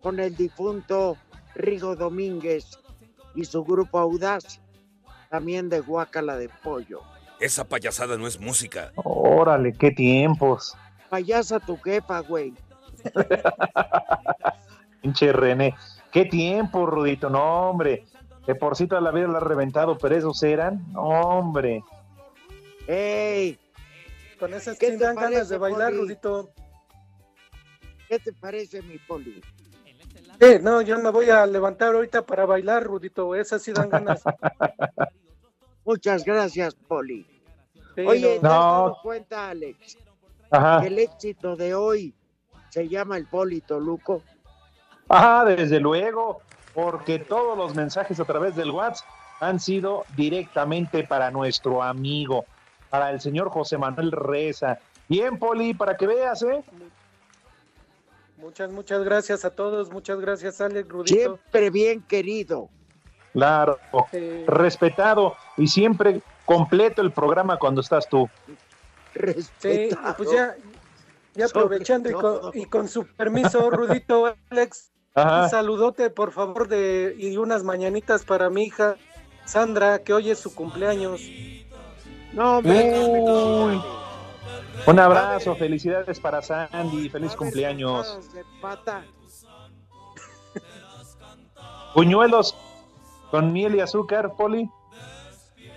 con 0.00 0.20
el 0.20 0.36
difunto 0.36 1.16
Rigo 1.54 1.96
Domínguez 1.96 2.78
y 3.34 3.44
su 3.44 3.64
grupo 3.64 3.98
Audaz, 3.98 4.60
también 5.30 5.68
de 5.68 5.80
Guácala 5.80 6.36
de 6.36 6.48
Pollo. 6.62 7.00
Esa 7.40 7.64
payasada 7.64 8.16
no 8.16 8.26
es 8.26 8.40
música. 8.40 8.92
Órale, 8.96 9.72
qué 9.72 9.90
tiempos. 9.90 10.76
Payasa 11.10 11.60
tu 11.60 11.76
jefa, 11.76 12.20
güey. 12.20 12.54
Pinche 15.02 15.32
René. 15.32 15.74
Qué 16.12 16.24
tiempo, 16.24 16.86
Rudito. 16.86 17.28
No, 17.28 17.70
hombre. 17.70 18.04
De 18.46 18.54
por 18.54 18.76
sí 18.76 18.86
toda 18.86 19.00
la 19.00 19.10
vida 19.10 19.26
la 19.26 19.38
ha 19.38 19.40
reventado, 19.40 19.98
pero 19.98 20.16
esos 20.16 20.42
eran. 20.42 20.84
No, 20.92 21.02
hombre. 21.02 21.82
¡Ey! 22.86 23.58
Con 24.38 24.52
esas 24.54 24.78
¿Qué 24.78 24.92
sí 24.92 24.98
te 24.98 25.04
dan 25.04 25.16
ganas 25.16 25.48
de 25.48 25.58
bailar, 25.58 25.90
Poli? 25.90 26.02
Rudito. 26.02 26.50
¿Qué 28.08 28.18
te 28.18 28.32
parece, 28.32 28.82
mi 28.82 28.98
poli? 28.98 29.42
Sí, 30.40 30.58
no, 30.60 30.82
yo 30.82 30.98
me 30.98 31.10
voy 31.10 31.30
a 31.30 31.46
levantar 31.46 31.94
ahorita 31.94 32.22
para 32.22 32.44
bailar, 32.44 32.84
Rudito. 32.84 33.34
Esas 33.34 33.62
sí 33.62 33.72
dan 33.72 33.88
ganas. 33.88 34.22
Muchas 35.84 36.24
gracias, 36.24 36.74
Poli. 36.74 37.26
Sí, 37.94 38.00
Oye, 38.06 38.38
¿te 38.38 38.42
no. 38.42 38.48
has 38.50 38.54
No. 38.54 38.72
dado 38.72 38.98
cuenta, 39.02 39.48
Alex? 39.50 39.98
Ajá. 40.50 40.80
que 40.82 40.86
el 40.86 40.98
éxito 41.00 41.56
de 41.56 41.74
hoy 41.74 42.14
se 42.68 42.88
llama 42.88 43.16
el 43.16 43.26
Poli 43.26 43.60
Toluco. 43.60 44.22
Ah, 45.08 45.44
desde 45.46 45.80
luego, 45.80 46.42
porque 46.74 47.18
todos 47.18 47.56
los 47.58 47.74
mensajes 47.74 48.20
a 48.20 48.24
través 48.24 48.54
del 48.54 48.70
WhatsApp 48.70 49.08
han 49.40 49.58
sido 49.58 50.04
directamente 50.16 51.02
para 51.04 51.30
nuestro 51.32 51.82
amigo, 51.82 52.44
para 52.88 53.10
el 53.10 53.20
señor 53.20 53.50
José 53.50 53.78
Manuel 53.78 54.12
Reza. 54.12 54.78
Bien, 55.08 55.38
Poli, 55.38 55.74
para 55.74 55.96
que 55.96 56.06
veas, 56.06 56.42
¿eh? 56.42 56.62
Muchas, 58.36 58.70
muchas 58.70 59.04
gracias 59.04 59.44
a 59.44 59.50
todos. 59.50 59.90
Muchas 59.90 60.20
gracias, 60.20 60.60
Alex, 60.60 60.88
Rudito. 60.88 61.14
Siempre 61.14 61.70
bien 61.70 62.02
querido. 62.02 62.68
Claro, 63.32 63.78
respetado 64.46 65.34
y 65.56 65.66
siempre 65.66 66.22
completo 66.44 67.02
el 67.02 67.10
programa 67.10 67.56
cuando 67.56 67.80
estás 67.80 68.08
tú. 68.08 68.28
Sí, 69.58 69.88
y 69.90 70.12
pues 70.16 70.30
ya, 70.30 70.56
ya 71.34 71.46
aprovechando 71.46 72.10
y 72.10 72.12
con, 72.12 72.40
y 72.54 72.64
con 72.66 72.88
su 72.88 73.06
permiso, 73.06 73.70
Rudito, 73.70 74.34
Alex, 74.50 74.92
Ajá. 75.14 75.44
un 75.44 75.50
saludote, 75.50 76.10
por 76.10 76.32
favor, 76.32 76.68
de 76.68 77.14
y 77.18 77.36
unas 77.36 77.64
mañanitas 77.64 78.24
para 78.24 78.50
mi 78.50 78.64
hija, 78.64 78.96
Sandra, 79.44 80.00
que 80.00 80.12
hoy 80.12 80.30
es 80.30 80.38
su 80.38 80.54
cumpleaños. 80.54 81.20
No. 82.32 82.60
Un 84.86 84.98
abrazo, 84.98 85.54
felicidades 85.56 86.20
para 86.20 86.42
Sandy, 86.42 87.08
feliz 87.08 87.34
cumpleaños. 87.34 88.18
Puñuelos 91.94 92.56
con 93.30 93.52
miel 93.52 93.76
y 93.76 93.80
azúcar, 93.80 94.34
Poli. 94.36 94.68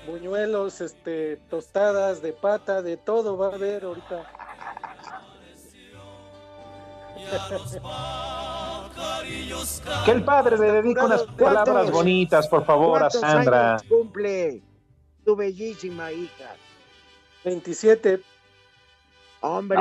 Buñuelos, 0.07 0.81
este, 0.81 1.37
tostadas 1.49 2.21
de 2.21 2.33
pata, 2.33 2.81
de 2.81 2.97
todo 2.97 3.37
va 3.37 3.47
a 3.47 3.55
haber 3.55 3.83
ahorita. 3.83 4.25
Que 10.05 10.11
el 10.11 10.23
padre 10.23 10.57
le 10.57 10.71
dedique 10.71 11.01
unas 11.01 11.23
palabras 11.23 11.91
bonitas, 11.91 12.47
por 12.47 12.65
favor, 12.65 12.97
a 12.97 13.09
¿Cuántos 13.09 13.21
Sandra. 13.21 13.71
años 13.71 13.83
cumple 13.83 14.61
tu 15.25 15.35
bellísima 15.35 16.11
hija? 16.11 16.55
27. 17.43 18.21
Hombre, 19.41 19.77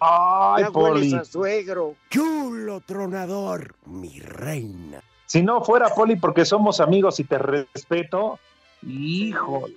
Ay, 0.00 0.64
Poli. 0.72 1.14
a 1.14 1.24
suegro. 1.24 1.94
Chulo 2.10 2.80
tronador, 2.80 3.74
mi 3.86 4.18
reina. 4.20 5.02
Si 5.26 5.42
no 5.42 5.62
fuera 5.62 5.88
Poli 5.94 6.16
porque 6.16 6.44
somos 6.44 6.80
amigos 6.80 7.20
y 7.20 7.24
te 7.24 7.36
respeto, 7.38 8.38
híjole. 8.82 9.76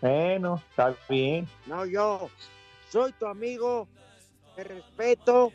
Bueno, 0.00 0.62
está 0.70 0.94
bien. 1.08 1.46
No, 1.66 1.84
yo 1.84 2.30
soy 2.88 3.12
tu 3.12 3.26
amigo, 3.26 3.86
te 4.56 4.64
respeto 4.64 5.52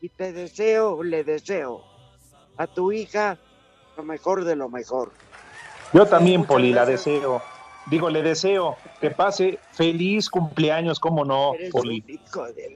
y 0.00 0.08
te 0.08 0.32
deseo, 0.32 1.02
le 1.02 1.24
deseo 1.24 1.82
a 2.56 2.66
tu 2.66 2.92
hija 2.92 3.36
lo 3.96 4.04
mejor 4.04 4.44
de 4.44 4.54
lo 4.56 4.68
mejor. 4.68 5.12
Yo 5.92 6.06
también, 6.06 6.44
Poli, 6.44 6.72
la 6.72 6.86
deseo. 6.86 7.42
Digo, 7.90 8.10
le 8.10 8.22
deseo 8.22 8.76
que 9.00 9.10
pase 9.10 9.58
feliz 9.72 10.28
cumpleaños, 10.28 11.00
cómo 11.00 11.24
no, 11.24 11.54
Eres 11.54 11.70
Poli. 11.72 12.04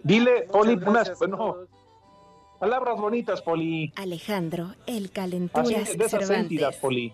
Dile, 0.03 0.43
Poli, 0.51 0.75
unas 0.75 0.93
gracias 0.93 1.23
a 1.23 1.27
no, 1.27 1.37
todos. 1.37 1.69
palabras 2.59 2.97
bonitas, 2.99 3.43
Poli. 3.43 3.93
Alejandro, 3.97 4.75
el 4.87 5.05
Así, 5.05 5.09
calenturas 5.13 5.99
de 5.99 6.05
esas 6.05 6.27
sentidas. 6.27 6.77
Poli. 6.77 7.13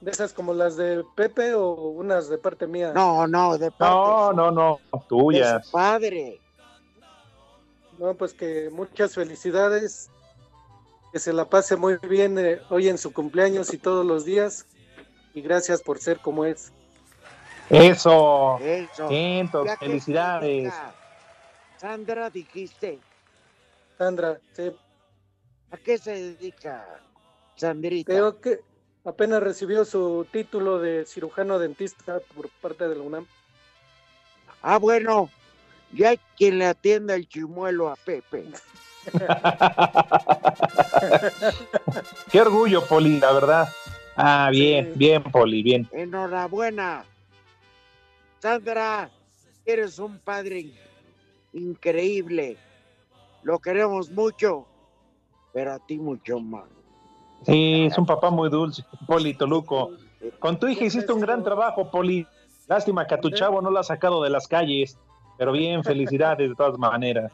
De 0.00 0.12
esas 0.12 0.32
como 0.32 0.54
las 0.54 0.76
de 0.76 1.04
Pepe 1.16 1.54
o 1.54 1.72
unas 1.72 2.28
de 2.28 2.38
parte 2.38 2.68
mía. 2.68 2.92
No, 2.94 3.26
no, 3.26 3.58
de 3.58 3.72
parte 3.72 3.92
No, 3.96 4.32
no, 4.32 4.50
no, 4.52 4.80
tuyas. 5.08 5.68
padre. 5.70 6.38
No, 7.98 8.14
pues 8.14 8.32
que 8.34 8.70
muchas 8.70 9.14
felicidades. 9.14 10.10
Que 11.12 11.18
se 11.18 11.32
la 11.32 11.46
pase 11.46 11.74
muy 11.76 11.96
bien 12.08 12.38
eh, 12.38 12.60
hoy 12.68 12.88
en 12.88 12.98
su 12.98 13.12
cumpleaños 13.12 13.72
y 13.74 13.78
todos 13.78 14.06
los 14.06 14.24
días. 14.24 14.66
Y 15.38 15.40
gracias 15.40 15.82
por 15.82 16.00
ser 16.00 16.18
como 16.18 16.44
es. 16.44 16.72
Eso. 17.70 18.58
Eso. 18.58 19.08
Felicidades. 19.78 20.74
Sandra, 21.76 22.28
dijiste, 22.28 22.98
Sandra, 23.96 24.40
sí, 24.52 24.72
¿a 25.70 25.76
qué 25.76 25.96
se 25.96 26.10
dedica 26.10 26.84
Sandrita? 27.54 28.12
creo 28.12 28.40
que 28.40 28.62
apenas 29.04 29.40
recibió 29.40 29.84
su 29.84 30.26
título 30.32 30.80
de 30.80 31.06
cirujano 31.06 31.60
dentista 31.60 32.18
por 32.34 32.48
parte 32.60 32.88
de 32.88 32.96
la 32.96 33.02
UNAM. 33.02 33.26
Ah, 34.60 34.78
bueno, 34.78 35.30
ya 35.92 36.08
hay 36.08 36.18
quien 36.36 36.58
le 36.58 36.66
atienda 36.66 37.14
el 37.14 37.28
chimuelo 37.28 37.90
a 37.90 37.94
Pepe. 37.94 38.44
Qué 42.32 42.40
orgullo, 42.40 42.84
Poli, 42.86 43.20
la 43.20 43.30
verdad. 43.30 43.68
Ah, 44.20 44.48
bien, 44.50 44.90
bien, 44.96 45.22
Poli, 45.22 45.62
bien. 45.62 45.88
Enhorabuena. 45.92 47.04
Sandra, 48.40 49.08
eres 49.64 49.98
un 50.00 50.18
padre 50.18 50.58
in- 50.60 50.74
increíble. 51.52 52.56
Lo 53.42 53.60
queremos 53.60 54.10
mucho, 54.10 54.66
pero 55.52 55.72
a 55.74 55.78
ti 55.78 55.98
mucho 55.98 56.40
más. 56.40 56.64
Sí, 57.46 57.84
es 57.86 57.96
un 57.96 58.06
papá 58.06 58.30
muy 58.30 58.50
dulce, 58.50 58.82
Poli 59.06 59.34
Toluco. 59.34 59.92
Con 60.40 60.58
tu 60.58 60.66
hija 60.66 60.84
hiciste 60.84 61.12
un 61.12 61.20
gran 61.20 61.44
trabajo, 61.44 61.88
Poli. 61.88 62.26
Lástima 62.66 63.06
que 63.06 63.14
a 63.14 63.20
tu 63.20 63.30
chavo 63.30 63.62
no 63.62 63.70
lo 63.70 63.78
ha 63.78 63.84
sacado 63.84 64.20
de 64.24 64.30
las 64.30 64.48
calles. 64.48 64.98
Pero 65.38 65.52
bien, 65.52 65.84
felicidades 65.84 66.48
de 66.48 66.54
todas 66.56 66.76
maneras. 66.76 67.32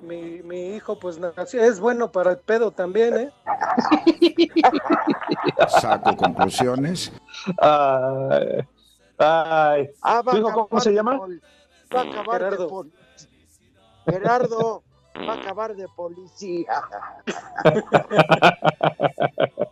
Mi, 0.00 0.40
mi 0.42 0.74
hijo, 0.74 0.98
pues 0.98 1.18
nació, 1.18 1.62
es 1.62 1.78
bueno 1.78 2.10
para 2.10 2.30
el 2.32 2.38
pedo 2.38 2.70
también, 2.70 3.16
¿eh? 3.18 3.30
Saco 5.68 6.16
conclusiones. 6.16 7.12
Ay, 7.58 8.66
ay. 9.18 9.90
Ah, 10.02 10.22
va 10.22 10.32
¿Tu 10.32 10.38
hijo 10.38 10.52
cómo 10.52 10.64
acabar 10.64 10.82
se 10.82 10.92
llama? 10.92 11.18
Va 11.94 12.00
a 12.00 12.02
acabar 12.02 12.40
Gerardo. 12.40 12.84
de 12.84 14.12
Gerardo 14.12 14.82
va 15.16 15.34
a 15.34 15.36
acabar 15.36 15.74
de 15.74 15.88
policía. 15.88 16.82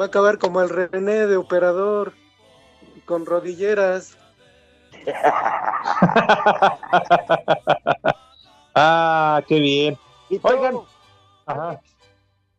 Va 0.00 0.06
a 0.06 0.08
acabar 0.08 0.38
como 0.38 0.62
el 0.62 0.70
René 0.70 1.26
de 1.26 1.36
operador, 1.36 2.14
con 3.04 3.26
rodilleras. 3.26 4.16
ah, 8.74 9.42
qué 9.46 9.60
bien. 9.60 9.98
Oigan. 10.42 10.78
Ajá. 11.52 11.80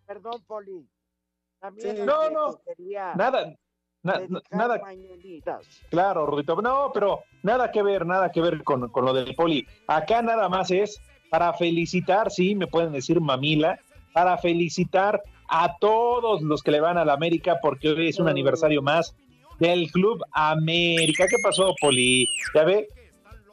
Perdón, 0.05 0.43
Poli. 0.47 0.87
También 1.59 1.95
Sí. 1.97 2.01
No, 2.03 2.29
no. 2.29 2.59
Nada, 3.15 3.55
na- 4.03 4.21
nada, 4.51 4.79
mañanitas. 4.79 5.65
Claro, 5.89 6.25
Rudito. 6.25 6.61
No, 6.61 6.91
pero 6.93 7.23
nada 7.41 7.71
que 7.71 7.81
ver, 7.81 8.05
nada 8.05 8.31
que 8.31 8.41
ver 8.41 8.63
con, 8.63 8.89
con 8.89 9.05
lo 9.05 9.13
del 9.13 9.33
poli. 9.35 9.65
Acá 9.87 10.21
nada 10.21 10.49
más 10.49 10.71
es 10.71 10.99
para 11.29 11.53
felicitar, 11.53 12.29
sí, 12.29 12.53
me 12.55 12.67
pueden 12.67 12.91
decir 12.91 13.21
mamila, 13.21 13.79
para 14.13 14.37
felicitar 14.37 15.21
a 15.49 15.77
todos 15.79 16.41
los 16.41 16.61
que 16.61 16.71
le 16.71 16.79
van 16.81 16.97
a 16.97 17.05
la 17.05 17.13
América 17.13 17.59
porque 17.61 17.89
hoy 17.89 18.09
es 18.09 18.19
un 18.19 18.27
aniversario 18.27 18.81
más 18.81 19.15
del 19.59 19.91
Club 19.91 20.23
América. 20.31 21.25
¿Qué 21.27 21.37
pasó, 21.43 21.73
Poli? 21.79 22.27
¿Ya 22.53 22.63
ve? 22.63 22.87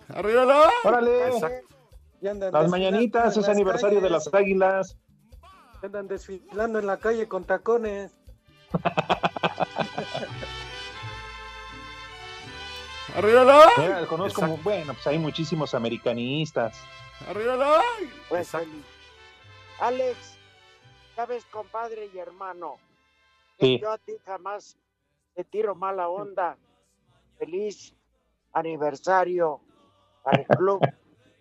¡Arriba 0.08 0.44
Órale. 0.84 1.30
Ya 2.20 2.32
andan 2.32 2.52
Las 2.52 2.68
mañanitas 2.68 3.36
es 3.36 3.48
aniversario 3.48 4.00
de 4.00 4.10
las 4.10 4.32
águilas. 4.34 4.98
Andan 5.82 6.08
desfilando 6.08 6.78
en 6.78 6.86
la 6.86 6.98
calle 6.98 7.26
con 7.28 7.44
tacones. 7.44 8.12
¡Arriba 13.16 14.06
conozco, 14.08 14.42
mu- 14.42 14.56
bueno, 14.58 14.94
pues 14.94 15.06
hay 15.06 15.18
muchísimos 15.18 15.74
americanistas. 15.74 16.80
¡Arriba 17.28 17.82
Pues, 18.28 18.50
feliz. 18.50 18.84
Alex, 19.80 20.36
sabes, 21.16 21.44
compadre 21.46 22.08
y 22.14 22.18
hermano, 22.18 22.76
que 23.58 23.66
Sí. 23.66 23.78
yo 23.80 23.90
a 23.90 23.98
ti 23.98 24.12
jamás 24.24 24.76
te 25.34 25.44
tiro 25.44 25.74
mala 25.74 26.08
onda. 26.08 26.56
Feliz 27.38 27.94
aniversario 28.52 29.60
al 30.24 30.46
Club 30.46 30.80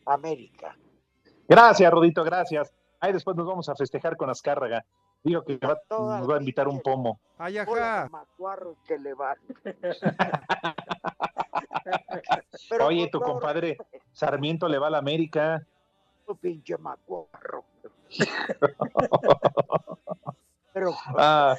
América. 0.05 0.75
Gracias, 1.47 1.91
Rudito, 1.91 2.23
gracias. 2.23 2.73
Ahí 2.99 3.13
después 3.13 3.35
nos 3.37 3.47
vamos 3.47 3.69
a 3.69 3.75
festejar 3.75 4.17
con 4.17 4.29
Azcárraga. 4.29 4.83
Digo 5.23 5.43
que 5.43 5.57
va- 5.57 5.79
nos 5.89 6.29
va 6.29 6.35
a 6.35 6.39
invitar 6.39 6.67
un 6.67 6.79
pomo. 6.81 7.19
¡Ay, 7.37 7.57
ajá! 7.57 8.09
que 8.87 8.97
le 8.97 9.13
van. 9.13 9.37
Pero 12.69 12.87
Oye, 12.87 13.07
tu 13.09 13.19
compadre 13.21 13.77
Sarmiento 14.11 14.67
le 14.67 14.77
va 14.79 14.87
a 14.87 14.91
la 14.91 14.97
América. 14.99 15.57
respeto, 16.25 16.35
pinche 16.35 16.77
macuarro. 16.77 17.63
Pero 20.73 20.93
Ah, 21.17 21.55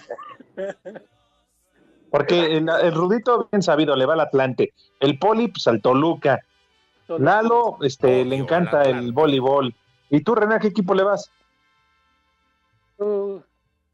porque 2.10 2.56
el, 2.56 2.68
el 2.68 2.94
Rudito, 2.94 3.48
bien 3.50 3.62
sabido, 3.62 3.94
le 3.96 4.06
va 4.06 4.14
al 4.14 4.20
Atlante. 4.20 4.72
El 4.98 5.18
Poli, 5.18 5.48
pues 5.48 5.66
al 5.68 5.80
Toluca. 5.80 6.40
Lalo, 7.08 7.78
este, 7.82 8.24
le 8.24 8.36
encanta 8.36 8.82
el 8.82 9.12
voleibol. 9.12 9.74
¿Y 10.10 10.22
tú, 10.22 10.34
René, 10.34 10.56
a 10.56 10.58
qué 10.58 10.68
equipo 10.68 10.94
le 10.94 11.04
vas? 11.04 11.30
Uh, 12.98 13.40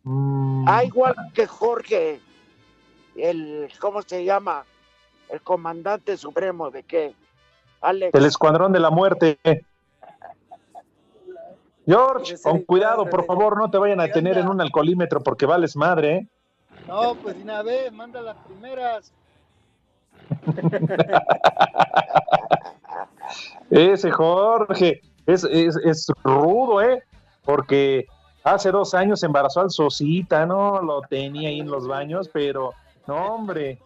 Mm, 0.06 0.64
Ah, 0.68 0.84
igual 0.84 1.16
que 1.34 1.48
Jorge, 1.48 2.20
el, 3.16 3.68
¿cómo 3.80 4.02
se 4.02 4.24
llama? 4.24 4.64
El 5.28 5.40
comandante 5.40 6.16
supremo 6.16 6.70
de 6.70 6.84
qué? 6.84 7.12
Alex. 7.80 8.14
el 8.14 8.24
Escuadrón 8.24 8.72
de 8.72 8.78
la 8.78 8.90
Muerte. 8.90 9.36
George, 11.84 12.36
con 12.40 12.62
cuidado, 12.62 13.10
por 13.10 13.26
favor, 13.26 13.58
no 13.58 13.68
te 13.68 13.78
vayan 13.78 14.00
a 14.00 14.08
tener 14.08 14.38
en 14.38 14.48
un 14.48 14.60
alcoholímetro 14.60 15.20
porque 15.20 15.44
vales 15.44 15.76
madre. 15.76 16.16
¿eh? 16.16 16.28
No, 16.86 17.16
pues 17.16 17.36
de 17.36 17.42
una 17.42 17.62
vez, 17.62 17.92
manda 17.92 18.22
las 18.22 18.36
primeras. 18.46 19.12
Ese 23.70 24.10
Jorge 24.12 25.00
es, 25.26 25.44
es, 25.44 25.76
es 25.84 26.06
rudo, 26.24 26.80
¿eh? 26.80 27.02
Porque 27.44 28.06
Hace 28.46 28.70
dos 28.70 28.94
años 28.94 29.24
embarazó 29.24 29.62
al 29.62 29.72
Sosita, 29.72 30.46
¿no? 30.46 30.80
Lo 30.80 31.02
tenía 31.02 31.48
ahí 31.48 31.58
en 31.58 31.68
los 31.68 31.88
baños, 31.88 32.30
pero 32.32 32.72
no, 33.08 33.34
hombre, 33.34 33.80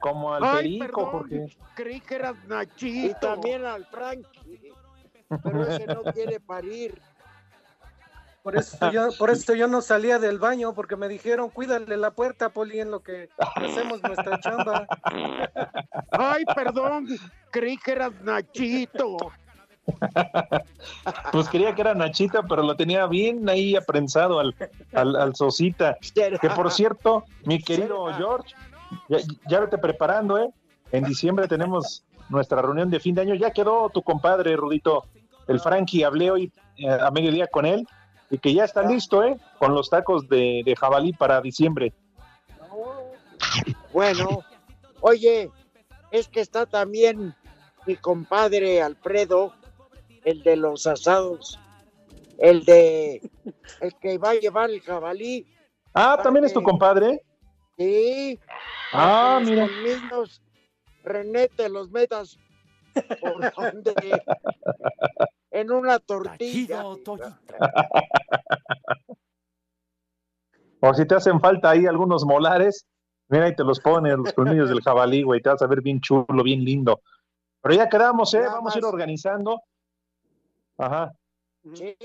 como 0.00 0.34
al 0.34 0.44
Ay, 0.44 0.78
perico, 0.78 0.96
perdón, 0.96 1.10
Jorge. 1.12 1.56
Creí 1.74 2.00
que 2.02 2.16
eras 2.16 2.36
Nachito. 2.46 3.06
Y 3.06 3.14
también 3.18 3.64
al 3.64 3.86
Frankie. 3.86 4.74
Pero 5.42 5.66
ese 5.66 5.86
no 5.86 6.02
quiere 6.12 6.38
parir. 6.40 7.00
Por 8.42 8.58
eso 8.58 8.90
yo, 8.90 9.08
por 9.18 9.30
eso 9.30 9.54
yo 9.54 9.66
no 9.66 9.80
salía 9.80 10.18
del 10.18 10.38
baño, 10.38 10.74
porque 10.74 10.96
me 10.96 11.08
dijeron, 11.08 11.48
cuídale 11.48 11.96
la 11.96 12.10
puerta, 12.10 12.50
Poli, 12.50 12.80
en 12.80 12.90
lo 12.90 13.00
que 13.00 13.30
hacemos 13.38 14.02
nuestra 14.02 14.38
chamba. 14.40 14.86
Ay, 16.10 16.44
perdón, 16.54 17.08
creí 17.50 17.78
que 17.78 17.92
eras 17.92 18.12
Nachito. 18.20 19.16
Pues 21.32 21.48
creía 21.48 21.74
que 21.74 21.80
era 21.80 21.94
Nachita, 21.94 22.42
pero 22.42 22.62
lo 22.62 22.76
tenía 22.76 23.06
bien 23.06 23.48
ahí 23.48 23.76
aprensado 23.76 24.38
al, 24.38 24.54
al, 24.92 25.16
al 25.16 25.34
Sosita. 25.34 25.96
Que 26.14 26.50
por 26.50 26.70
cierto, 26.70 27.24
mi 27.44 27.60
querido 27.60 28.06
George, 28.14 28.54
ya, 29.08 29.18
ya 29.48 29.60
vete 29.60 29.78
preparando, 29.78 30.38
¿eh? 30.38 30.50
En 30.92 31.04
diciembre 31.04 31.48
tenemos 31.48 32.04
nuestra 32.28 32.62
reunión 32.62 32.90
de 32.90 33.00
fin 33.00 33.14
de 33.14 33.22
año. 33.22 33.34
Ya 33.34 33.50
quedó 33.50 33.90
tu 33.90 34.02
compadre, 34.02 34.56
Rudito, 34.56 35.04
el 35.48 35.60
Frankie. 35.60 36.04
Hablé 36.04 36.30
hoy 36.30 36.52
eh, 36.76 36.88
a 36.88 37.10
mediodía 37.10 37.46
con 37.48 37.66
él 37.66 37.86
y 38.30 38.38
que 38.38 38.54
ya 38.54 38.64
está 38.64 38.82
listo, 38.82 39.24
¿eh? 39.24 39.36
Con 39.58 39.74
los 39.74 39.90
tacos 39.90 40.28
de, 40.28 40.62
de 40.64 40.76
jabalí 40.76 41.12
para 41.12 41.40
diciembre. 41.40 41.92
Bueno, 43.92 44.44
oye, 45.00 45.50
es 46.10 46.28
que 46.28 46.40
está 46.40 46.66
también 46.66 47.34
mi 47.86 47.96
compadre 47.96 48.82
Alfredo, 48.82 49.54
el 50.26 50.42
de 50.42 50.56
los 50.56 50.88
asados, 50.88 51.58
el 52.38 52.64
de 52.64 53.22
el 53.80 53.94
que 54.00 54.18
va 54.18 54.30
a 54.30 54.34
llevar 54.34 54.70
el 54.70 54.80
jabalí. 54.82 55.46
Ah, 55.94 56.18
¿también 56.20 56.44
es 56.44 56.52
tu 56.52 56.62
compadre? 56.62 57.22
Sí. 57.78 58.38
Ah, 58.92 59.36
Los 59.38 59.48
mira. 59.48 59.68
conmignos, 59.68 60.42
René, 61.04 61.48
te 61.48 61.68
los 61.68 61.90
metas 61.92 62.38
por 63.20 63.54
donde 63.56 64.22
en 65.52 65.70
una 65.70 66.00
tortilla. 66.00 66.82
O 70.80 70.92
si 70.92 71.06
te 71.06 71.14
hacen 71.14 71.38
falta 71.40 71.70
ahí 71.70 71.86
algunos 71.86 72.24
molares, 72.24 72.84
mira 73.28 73.48
y 73.48 73.54
te 73.54 73.62
los 73.62 73.78
pones, 73.78 74.16
los 74.18 74.32
colmillos 74.32 74.68
del 74.70 74.82
jabalí, 74.82 75.22
güey, 75.22 75.40
te 75.40 75.50
vas 75.50 75.62
a 75.62 75.68
ver 75.68 75.82
bien 75.82 76.00
chulo, 76.00 76.42
bien 76.42 76.64
lindo. 76.64 77.00
Pero 77.62 77.76
ya 77.76 77.88
quedamos, 77.88 78.34
¿eh? 78.34 78.42
Vamos 78.44 78.74
a 78.74 78.78
ir 78.78 78.84
organizando. 78.84 79.62
Ajá. 80.78 81.12
Sí. 81.74 81.96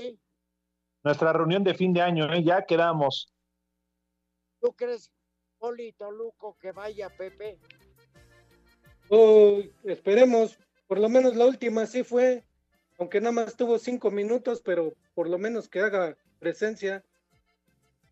Nuestra 1.02 1.32
reunión 1.32 1.64
de 1.64 1.74
fin 1.74 1.92
de 1.92 2.02
año, 2.02 2.32
¿eh? 2.32 2.42
Ya 2.42 2.64
quedamos. 2.64 3.32
¿Tú 4.60 4.72
crees, 4.74 5.10
Poli 5.58 5.92
Toluco, 5.92 6.56
que 6.60 6.72
vaya 6.72 7.10
Pepe? 7.10 7.58
Oh, 9.08 9.58
esperemos, 9.84 10.58
por 10.86 10.98
lo 10.98 11.08
menos 11.08 11.34
la 11.36 11.46
última 11.46 11.86
sí 11.86 12.04
fue, 12.04 12.44
aunque 12.98 13.20
nada 13.20 13.32
más 13.32 13.56
tuvo 13.56 13.78
cinco 13.78 14.10
minutos, 14.10 14.62
pero 14.64 14.94
por 15.14 15.28
lo 15.28 15.38
menos 15.38 15.68
que 15.68 15.80
haga 15.80 16.16
presencia. 16.38 17.04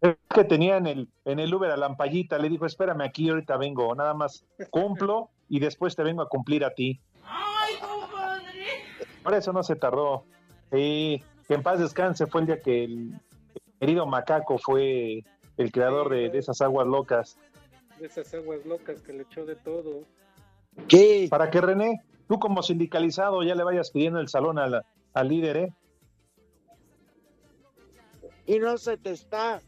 Es 0.01 0.17
que 0.35 0.45
tenía 0.45 0.77
en 0.77 0.87
el, 0.87 1.09
en 1.25 1.39
el 1.39 1.55
Uber 1.55 1.71
a 1.71 1.77
Lampallita, 1.77 2.39
le 2.39 2.49
dijo, 2.49 2.67
espérame 2.67 3.03
aquí, 3.03 3.29
ahorita 3.29 3.57
vengo, 3.57 3.95
nada 3.95 4.15
más 4.15 4.45
cumplo 4.71 5.31
y 5.49 5.61
después 5.61 5.95
te 5.95 6.03
vengo 6.03 6.23
a 6.23 6.29
cumplir 6.29 6.65
a 6.65 6.75
ti. 6.75 7.01
Por 9.23 9.35
eso 9.35 9.53
no 9.53 9.63
se 9.63 9.77
tardó. 9.77 10.25
Sí, 10.71 11.23
que 11.49 11.55
en 11.55 11.63
paz 11.63 11.79
descanse 11.81 12.27
fue 12.27 12.43
el 12.43 12.47
día 12.47 12.61
que 12.61 12.85
el 12.85 13.13
querido 13.81 14.07
Macaco 14.07 14.59
fue 14.59 15.25
el 15.57 15.73
creador 15.73 16.09
de, 16.11 16.31
de 16.31 16.39
esas 16.39 16.61
aguas 16.61 16.87
locas. 16.87 17.37
De 17.99 18.07
esas 18.07 18.33
aguas 18.35 18.65
locas 18.65 19.03
que 19.03 19.13
le 19.13 19.23
echó 19.23 19.45
de 19.45 19.57
todo. 19.57 20.05
¿Qué? 20.89 21.27
Para 21.29 21.51
que 21.51 21.61
René, 21.61 22.01
tú 22.29 22.39
como 22.39 22.63
sindicalizado 22.63 23.43
ya 23.43 23.55
le 23.55 23.65
vayas 23.65 23.91
pidiendo 23.91 24.21
el 24.21 24.29
salón 24.29 24.59
al, 24.59 24.85
al 25.13 25.29
líder, 25.29 25.57
¿eh? 25.57 25.73
Y 28.47 28.59
no 28.59 28.79
se 28.79 28.97
te 28.97 29.11
está, 29.11 29.61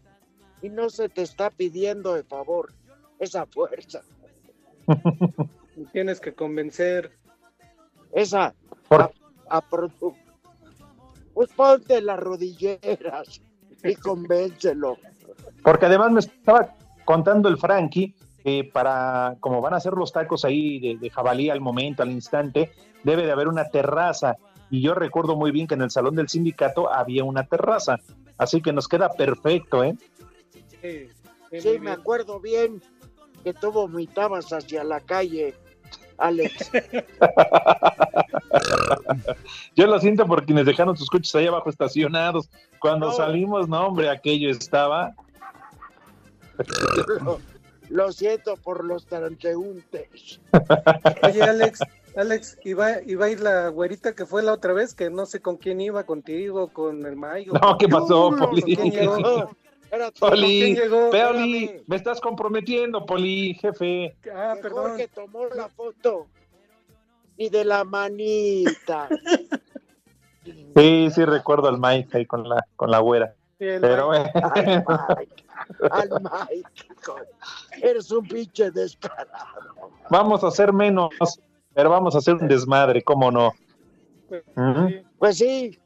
y 0.61 0.69
no 0.69 0.89
se 0.91 1.09
te 1.09 1.23
está 1.23 1.51
pidiendo 1.51 2.15
de 2.15 2.25
favor 2.25 2.73
esa 3.19 3.47
fuerza, 3.47 4.03
Tienes 5.93 6.21
que 6.21 6.35
convencer. 6.35 7.13
esa 8.13 8.55
a, 8.91 9.11
a 9.49 9.63
produ- 9.71 10.17
Pues 11.35 11.51
ponte 11.53 12.01
las 12.01 12.19
rodilleras 12.19 13.41
y 13.83 13.95
convéncelo. 13.97 14.99
Porque 15.63 15.87
además 15.87 16.13
me 16.13 16.21
estaba 16.21 16.75
contando 17.05 17.49
el 17.49 17.59
Frankie 17.59 18.15
que 18.45 18.69
para, 18.73 19.37
como 19.41 19.61
van 19.61 19.75
a 19.75 19.77
hacer 19.77 19.93
los 19.93 20.13
tacos 20.13 20.45
ahí 20.45 20.81
de, 20.81 20.97
de 20.97 21.11
jabalí 21.11 21.49
al 21.49 21.61
momento, 21.61 22.03
al 22.03 22.11
instante, 22.11 22.73
debe 23.05 23.25
de 23.25 23.33
haber 23.33 23.49
una 23.49 23.69
terraza. 23.69 24.37
Y 24.71 24.83
yo 24.83 24.95
recuerdo 24.95 25.37
muy 25.37 25.51
bien 25.51 25.67
que 25.67 25.75
en 25.75 25.83
el 25.83 25.91
salón 25.91 26.17
del 26.17 26.29
sindicato 26.29 26.93
había 26.93 27.25
una 27.25 27.45
terraza. 27.45 28.01
Así 28.39 28.61
que 28.61 28.73
nos 28.73 28.89
queda 28.89 29.11
perfecto, 29.11 29.85
¿eh? 29.85 29.97
Sí, 30.81 31.09
sí, 31.51 31.61
Sí, 31.61 31.69
muy 31.69 31.81
me 31.81 31.91
acuerdo 31.91 32.41
bien 32.41 32.83
que 33.45 33.53
tú 33.53 33.71
vomitabas 33.73 34.53
hacia 34.53 34.85
la 34.85 35.01
calle, 35.01 35.55
Alex. 36.23 36.71
Yo 39.77 39.87
lo 39.87 39.99
siento 39.99 40.27
por 40.27 40.45
quienes 40.45 40.67
dejaron 40.67 40.97
sus 40.97 41.09
coches 41.09 41.35
ahí 41.35 41.47
abajo 41.47 41.71
estacionados. 41.71 42.49
Cuando 42.79 43.07
No. 43.09 43.13
salimos, 43.13 43.69
no, 43.69 43.87
hombre, 43.87 44.09
aquello 44.09 44.51
estaba. 44.51 45.15
Lo, 47.25 47.41
lo 47.89 48.13
siento 48.13 48.57
por 48.57 48.85
los 48.85 49.07
transeúntes. 49.07 50.41
Oye, 51.23 51.43
Alex, 51.43 51.81
Alex, 52.17 52.59
iba, 52.65 53.01
iba 53.03 53.27
a 53.27 53.31
ir 53.31 53.41
la 53.41 53.69
güerita 53.69 54.15
que 54.15 54.27
fue 54.27 54.43
la 54.43 54.53
otra 54.53 54.73
vez, 54.73 54.95
que 54.95 55.11
no 55.11 55.27
sé 55.27 55.41
con 55.41 55.57
quién 55.57 55.81
iba, 55.81 56.05
contigo, 56.05 56.69
con 56.69 57.05
el 57.07 57.17
Mayo. 57.17 57.53
No, 57.61 57.77
¿qué 57.79 57.89
pasó, 57.89 58.31
¿Con 58.31 58.51
Poli? 58.51 58.77
Espérate, 59.93 60.21
Poli, 60.21 60.41
¿Con 60.41 60.49
quién 60.49 60.75
llegó? 60.77 61.11
Poli, 61.11 61.83
me 61.87 61.97
estás 61.97 62.19
comprometiendo, 62.19 63.05
Poli, 63.05 63.53
jefe. 63.61 64.17
Ah, 64.35 64.55
Mejor 64.55 64.63
perdón. 64.63 64.97
que 64.97 65.09
tomó 65.09 65.47
la 65.55 65.69
foto 65.69 66.29
y 67.37 67.51
de 67.51 67.65
la 67.65 67.85
manita. 67.85 69.09
Sí, 70.75 71.09
sí 71.15 71.25
recuerdo 71.25 71.69
al 71.69 71.79
Mike 71.79 72.17
ahí 72.19 72.27
con 72.27 72.49
la, 72.49 72.67
con 72.75 72.91
la 72.91 72.99
güera. 72.99 73.33
Sí, 73.61 73.67
Pero 73.81 74.11
Mike. 74.11 74.33
bueno. 74.35 74.85
Al 74.89 75.09
Mike, 75.19 75.45
al 75.89 76.11
Mike. 76.21 77.87
Eres 77.87 78.11
un 78.11 78.27
pinche 78.27 78.73
descarado. 78.73 79.93
vamos 80.11 80.43
a 80.43 80.49
hacer 80.49 80.73
menos, 80.73 81.11
pero 81.75 81.91
vamos 81.91 82.17
a 82.17 82.19
hacer 82.19 82.35
un 82.35 82.49
desmadre, 82.49 83.03
¿cómo 83.03 83.31
no? 83.31 83.53
Ujú. 84.57 85.05
Pues 85.19 85.39
sí, 85.39 85.79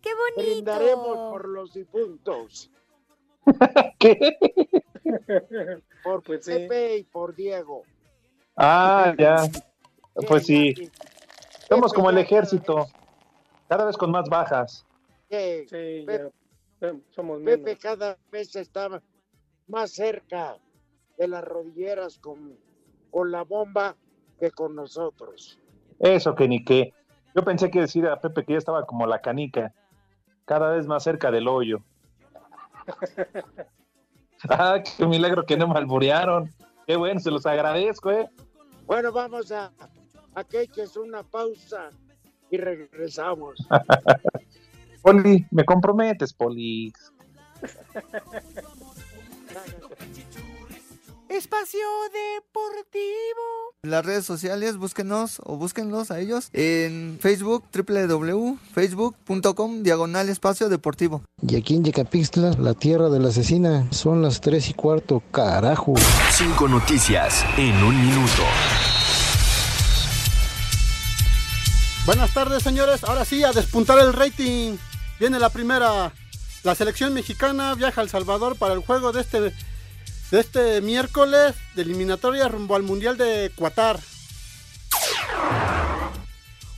¡Qué 0.00 0.10
bonito! 0.14 0.52
brindaremos 0.52 1.16
por 1.32 1.48
los 1.48 1.74
difuntos. 1.74 2.70
¿Qué? 3.98 4.36
Por 6.02 6.22
Pues 6.22 6.44
sí. 6.44 6.52
Pepe 6.52 6.98
y 6.98 7.04
por 7.04 7.34
Diego. 7.34 7.82
Ah, 8.56 9.14
ya. 9.18 9.36
Pues 10.28 10.46
Sí, 10.46 10.74
sí. 10.74 10.90
Somos 11.68 11.92
como 11.92 12.10
el 12.10 12.18
ejército, 12.18 12.86
cada 13.68 13.84
vez 13.84 13.96
con 13.96 14.10
más 14.10 14.28
bajas. 14.28 14.86
que 15.28 15.66
Sí, 15.68 16.06
Pepe- 16.06 16.32
ya. 16.80 16.92
Somos 17.10 17.40
Pepe 17.42 17.58
menos. 17.64 17.80
cada 17.80 18.16
vez 18.30 18.54
está 18.56 19.02
más 19.68 19.90
cerca 19.92 20.56
de 21.18 21.28
las 21.28 21.42
rodilleras 21.44 22.18
con, 22.18 22.56
con 23.10 23.30
la 23.32 23.42
bomba 23.42 23.96
que 24.38 24.50
con 24.50 24.74
nosotros. 24.74 25.58
Eso 25.98 26.34
que 26.34 26.46
ni 26.48 26.64
qué. 26.64 26.92
Yo 27.34 27.42
pensé 27.42 27.70
que 27.70 27.80
decir 27.80 28.06
a 28.06 28.20
Pepe 28.20 28.44
que 28.44 28.52
ya 28.52 28.58
estaba 28.58 28.86
como 28.86 29.06
la 29.06 29.20
canica, 29.20 29.72
cada 30.44 30.70
vez 30.70 30.86
más 30.86 31.02
cerca 31.02 31.30
del 31.30 31.48
hoyo. 31.48 31.82
ah, 34.50 34.82
qué 34.96 35.06
milagro 35.06 35.44
que 35.44 35.56
no 35.56 35.68
me 35.68 35.78
alburearon. 35.78 36.52
Qué 36.86 36.96
bueno, 36.96 37.20
se 37.20 37.30
los 37.30 37.46
agradezco, 37.46 38.10
¿eh? 38.10 38.28
Bueno, 38.86 39.12
vamos 39.12 39.50
a, 39.50 39.72
a 40.34 40.44
que 40.44 40.62
eches 40.62 40.96
una 40.96 41.22
pausa 41.22 41.90
y 42.50 42.56
regresamos. 42.58 43.58
Poli, 45.02 45.46
me 45.50 45.64
comprometes, 45.64 46.32
Poli. 46.32 46.92
Espacio 51.36 51.80
Deportivo. 52.12 53.74
Las 53.82 54.06
redes 54.06 54.24
sociales, 54.24 54.78
búsquenos 54.78 55.42
o 55.44 55.56
búsquenlos 55.56 56.10
a 56.10 56.18
ellos 56.18 56.48
en 56.54 57.18
Facebook, 57.20 57.64
www.facebook.com, 57.74 59.82
diagonal 59.82 60.30
espacio 60.30 60.70
deportivo. 60.70 61.20
Y 61.46 61.56
aquí 61.56 61.74
en 61.74 61.84
Yecapixtla, 61.84 62.52
la 62.58 62.72
tierra 62.72 63.10
de 63.10 63.20
la 63.20 63.28
asesina, 63.28 63.86
son 63.92 64.22
las 64.22 64.40
tres 64.40 64.70
y 64.70 64.74
cuarto, 64.74 65.22
carajo. 65.30 65.92
Cinco 66.32 66.68
noticias 66.68 67.44
en 67.58 67.84
un 67.84 68.00
minuto. 68.00 68.42
Buenas 72.06 72.32
tardes, 72.32 72.62
señores. 72.62 73.04
Ahora 73.04 73.26
sí, 73.26 73.44
a 73.44 73.52
despuntar 73.52 73.98
el 73.98 74.14
rating. 74.14 74.78
Viene 75.20 75.38
la 75.38 75.50
primera, 75.50 76.14
La 76.64 76.74
selección 76.74 77.12
mexicana 77.12 77.74
viaja 77.74 78.00
a 78.00 78.04
El 78.04 78.10
Salvador 78.10 78.56
para 78.56 78.72
el 78.72 78.80
juego 78.80 79.12
de 79.12 79.20
este, 79.20 79.52
de 80.30 80.40
este 80.40 80.80
miércoles 80.80 81.54
de 81.74 81.82
eliminatoria 81.82 82.48
rumbo 82.48 82.76
al 82.76 82.82
Mundial 82.82 83.16
de 83.16 83.52
Qatar. 83.56 84.00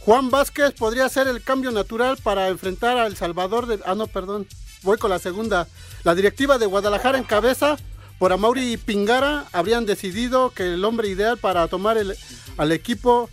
Juan 0.01 0.31
Vázquez 0.31 0.73
podría 0.73 1.09
ser 1.09 1.29
el 1.29 1.43
cambio 1.43 1.71
natural 1.71 2.17
para 2.23 2.49
enfrentar 2.49 2.97
a 2.97 3.07
El 3.07 3.17
Salvador 3.17 3.67
de... 3.67 3.79
Ah, 3.85 3.95
no, 3.95 4.07
perdón. 4.07 4.47
Voy 4.83 4.97
con 4.97 5.11
la 5.11 5.19
segunda. 5.19 5.69
La 6.05 6.15
directiva 6.15 6.59
de 6.59 6.67
Guadalajara 6.67 7.19
en 7.19 7.25
cabeza 7.25 7.77
por 8.19 8.33
Amauri 8.33 8.77
Pingara 8.77 9.47
habrían 9.53 9.87
decidido 9.87 10.51
que 10.51 10.75
el 10.75 10.85
hombre 10.85 11.09
ideal 11.09 11.39
para 11.39 11.69
tomar 11.69 11.99
el, 11.99 12.17
al 12.57 12.73
equipo 12.73 13.29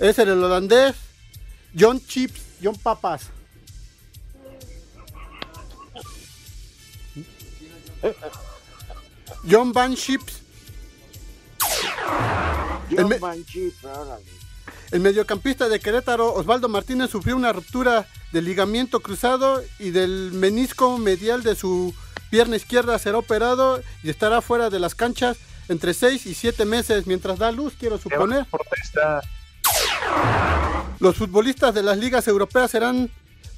es 0.00 0.18
el 0.18 0.30
holandés 0.30 0.94
John 1.78 2.00
Chips, 2.04 2.40
John 2.62 2.76
Papas. 2.76 3.30
John 9.48 9.72
Van. 9.72 9.94
John 12.90 13.08
me- 13.08 13.18
Van 13.18 13.44
Chip, 13.44 13.74
órale. 13.84 14.24
El 14.92 15.00
mediocampista 15.00 15.68
de 15.68 15.80
Querétaro, 15.80 16.32
Osvaldo 16.34 16.68
Martínez, 16.68 17.10
sufrió 17.10 17.34
una 17.36 17.52
ruptura 17.52 18.06
del 18.32 18.44
ligamiento 18.44 19.00
cruzado 19.00 19.62
y 19.80 19.90
del 19.90 20.30
menisco 20.32 20.96
medial 20.98 21.42
de 21.42 21.56
su 21.56 21.92
pierna 22.30 22.56
izquierda. 22.56 22.98
Será 22.98 23.18
operado 23.18 23.82
y 24.04 24.10
estará 24.10 24.40
fuera 24.42 24.70
de 24.70 24.78
las 24.78 24.94
canchas 24.94 25.38
entre 25.68 25.92
6 25.92 26.26
y 26.26 26.34
7 26.34 26.64
meses 26.64 27.06
mientras 27.08 27.38
da 27.38 27.50
luz, 27.50 27.74
quiero 27.78 27.98
suponer. 27.98 28.46
Protesta. 28.46 29.20
Los 31.00 31.16
futbolistas 31.16 31.74
de 31.74 31.82
las 31.82 31.98
ligas 31.98 32.28
europeas 32.28 32.70
serán 32.70 33.10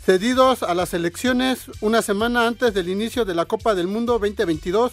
cedidos 0.04 0.62
a 0.62 0.74
las 0.74 0.94
elecciones 0.94 1.66
una 1.82 2.00
semana 2.00 2.46
antes 2.46 2.72
del 2.72 2.88
inicio 2.88 3.26
de 3.26 3.34
la 3.34 3.44
Copa 3.44 3.74
del 3.74 3.86
Mundo 3.86 4.14
2022, 4.18 4.92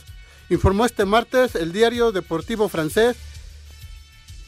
informó 0.50 0.86
este 0.86 1.06
martes 1.06 1.56
el 1.56 1.72
diario 1.72 2.12
deportivo 2.12 2.70
francés. 2.70 3.16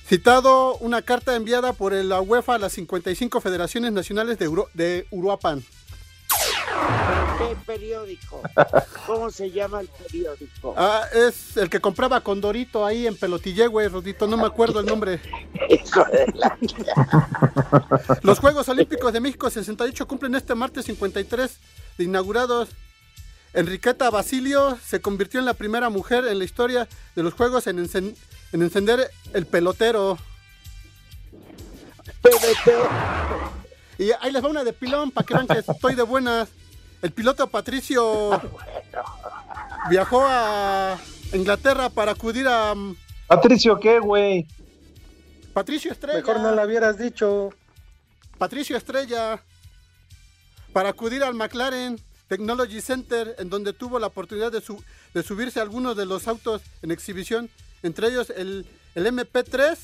Citado 0.08 0.78
una 0.78 1.02
carta 1.02 1.36
enviada 1.36 1.74
por 1.74 1.92
la 1.94 2.22
UEFA 2.22 2.56
a 2.56 2.60
las 2.60 2.74
55 2.74 3.42
federaciones 3.42 3.92
nacionales 3.92 4.40
de, 4.40 4.46
Euro- 4.46 4.70
de 4.74 5.06
Uruapan. 5.12 5.64
¿Qué 7.38 7.56
periódico? 7.66 8.42
¿Cómo 9.06 9.30
se 9.30 9.52
llama 9.52 9.82
el 9.82 9.90
periódico? 9.90 10.74
Ah, 10.78 11.04
es 11.14 11.58
el 11.58 11.70
que 11.70 11.80
compraba 11.82 12.22
con 12.22 12.40
Dorito 12.42 12.86
ahí 12.86 13.06
en 13.06 13.16
Pelotille, 13.18 13.68
güey, 13.68 13.88
Rodito, 13.90 14.28
no 14.28 14.38
me 14.38 14.46
acuerdo 14.46 14.80
el 14.80 14.86
nombre. 14.86 15.20
Hijo 15.70 16.04
de 16.06 16.26
la- 16.36 16.58
Los 18.24 18.40
Juegos 18.40 18.68
Olímpicos 18.70 19.12
de 19.14 19.20
México 19.20 19.50
68 19.50 20.08
cumplen 20.08 20.36
este 20.36 20.56
martes 20.56 20.86
53 20.86 21.58
de 21.98 22.04
inaugurados. 22.04 22.70
Enriqueta 23.58 24.10
Basilio 24.12 24.78
se 24.86 25.02
convirtió 25.02 25.40
en 25.40 25.46
la 25.48 25.56
primera 25.56 25.90
mujer 25.90 26.28
en 26.28 26.38
la 26.38 26.46
historia 26.46 26.88
de 27.16 27.24
los 27.24 27.34
Juegos 27.34 27.66
en, 27.66 27.80
encen- 27.84 28.16
en 28.54 28.62
encender 28.62 29.10
el 29.34 29.48
pelotero. 29.48 30.18
Y 33.98 34.12
ahí 34.22 34.32
les 34.32 34.44
va 34.44 34.50
una 34.50 34.64
de 34.64 34.74
pilón 34.74 35.10
para 35.10 35.26
que 35.26 35.34
vean 35.34 35.48
que 35.48 35.58
estoy 35.60 35.96
de 35.96 36.04
buenas. 36.04 36.50
El 37.02 37.12
piloto 37.12 37.48
Patricio 37.48 38.40
viajó 39.90 40.24
a 40.28 40.98
Inglaterra 41.34 41.90
para 41.90 42.12
acudir 42.12 42.48
a 42.48 42.76
mm, 42.76 42.96
Patricio, 43.28 43.80
¿qué, 43.80 44.00
güey? 44.00 44.48
Patricio 45.54 45.92
Estrella. 45.92 46.20
Mejor 46.20 46.40
no 46.42 46.52
lo 46.54 46.64
hubieras 46.64 46.98
dicho. 47.00 47.50
Patricio 48.38 48.78
Estrella 48.78 49.42
para 50.74 50.90
acudir 50.90 51.24
al 51.24 51.34
McLaren 51.34 52.00
Technology 52.28 52.82
Center, 52.82 53.36
en 53.40 53.50
donde 53.50 53.74
tuvo 53.74 54.00
la 54.00 54.08
oportunidad 54.08 54.52
de, 54.52 54.62
su- 54.62 54.84
de 55.14 55.24
subirse 55.24 55.60
a 55.60 55.64
algunos 55.64 55.96
de 55.96 56.06
los 56.06 56.28
autos 56.28 56.62
en 56.82 56.92
exhibición, 56.92 57.50
entre 57.84 58.08
ellos 58.10 58.30
el, 58.36 58.66
el 58.96 59.06
MP3 59.08 59.78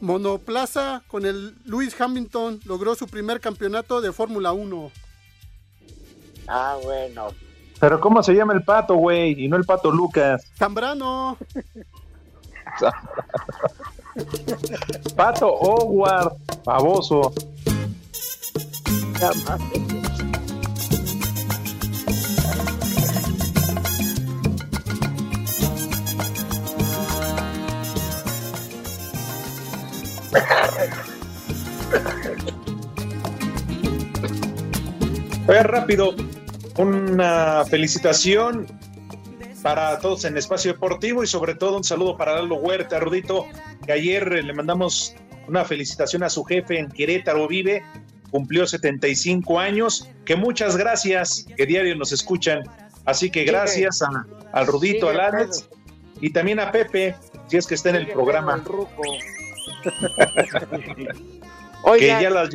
monoplaza 0.00 1.02
con 1.06 1.24
el 1.26 1.54
Lewis 1.64 1.94
Hamilton, 2.00 2.60
logró 2.64 2.94
su 2.96 3.06
primer 3.06 3.40
campeonato 3.40 4.00
de 4.00 4.12
Fórmula 4.12 4.52
1. 4.52 4.90
Ah, 6.48 6.76
bueno. 6.82 7.28
Pero 7.78 8.00
¿cómo 8.00 8.22
se 8.22 8.32
llama 8.34 8.52
el 8.54 8.62
pato, 8.64 8.94
güey? 8.96 9.44
Y 9.44 9.48
no 9.48 9.56
el 9.56 9.64
pato 9.64 9.90
Lucas. 9.90 10.42
Zambrano. 10.56 11.38
Pato 15.16 15.46
Howard, 15.52 16.32
baboso. 16.64 17.32
Rápido, 35.60 36.14
una 36.78 37.64
felicitación 37.68 38.66
para 39.62 39.98
todos 40.00 40.24
en 40.24 40.36
Espacio 40.38 40.72
Deportivo 40.72 41.22
y 41.22 41.26
sobre 41.26 41.54
todo 41.54 41.76
un 41.76 41.84
saludo 41.84 42.16
para 42.16 42.34
Lalo 42.36 42.56
Huerta, 42.56 42.98
Rudito, 42.98 43.46
que 43.86 43.92
ayer 43.92 44.42
le 44.44 44.52
mandamos 44.52 45.14
una 45.46 45.64
felicitación 45.64 46.22
a 46.22 46.30
su 46.30 46.44
jefe 46.44 46.78
en 46.78 46.88
Querétaro 46.88 47.46
Vive, 47.48 47.82
cumplió 48.30 48.66
75 48.66 49.60
años, 49.60 50.08
que 50.24 50.36
muchas 50.36 50.76
gracias, 50.76 51.46
que 51.56 51.66
diario 51.66 51.94
nos 51.96 52.12
escuchan, 52.12 52.62
así 53.04 53.30
que 53.30 53.44
gracias 53.44 54.00
a- 54.02 54.26
al 54.52 54.66
Rudito, 54.66 55.08
al 55.10 55.20
Alex 55.20 55.68
y 56.20 56.30
también 56.30 56.60
a 56.60 56.72
Pepe, 56.72 57.14
si 57.46 57.56
es 57.58 57.66
que 57.66 57.74
está 57.74 57.90
en 57.90 57.96
el 57.96 58.06
programa, 58.08 58.62
que 61.98 62.06
ya, 62.22 62.30
las 62.30 62.48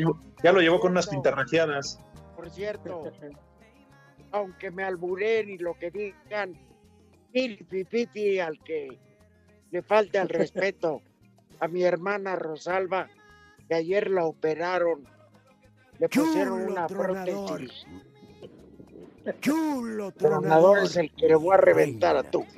ya 0.43 0.51
lo 0.51 0.61
llevó 0.61 0.79
con 0.79 0.91
unas 0.91 1.07
pintarrajeadas. 1.07 1.99
Por 2.47 2.55
cierto, 2.55 3.11
aunque 4.31 4.71
me 4.71 4.83
alburen 4.83 5.49
y 5.49 5.57
lo 5.57 5.77
que 5.77 5.91
digan, 5.91 6.53
mil 7.33 7.65
pipipi 7.65 8.39
al 8.39 8.57
que 8.63 8.97
le 9.71 9.81
falte 9.81 10.17
al 10.17 10.29
respeto 10.29 11.01
a 11.59 11.67
mi 11.67 11.83
hermana 11.83 12.37
Rosalba, 12.37 13.09
que 13.67 13.75
ayer 13.75 14.09
la 14.09 14.23
operaron, 14.25 15.03
le 15.99 16.07
pusieron 16.07 16.61
Chulo 16.61 16.71
una 16.71 16.87
tronador. 16.87 17.47
prótesis. 17.57 17.85
Chulo 19.41 20.11
Tronador 20.13 20.83
es 20.83 20.95
el 20.95 21.13
que 21.13 21.27
le 21.27 21.35
voy 21.35 21.53
a 21.53 21.57
reventar 21.57 22.15
a 22.15 22.23
tu 22.23 22.45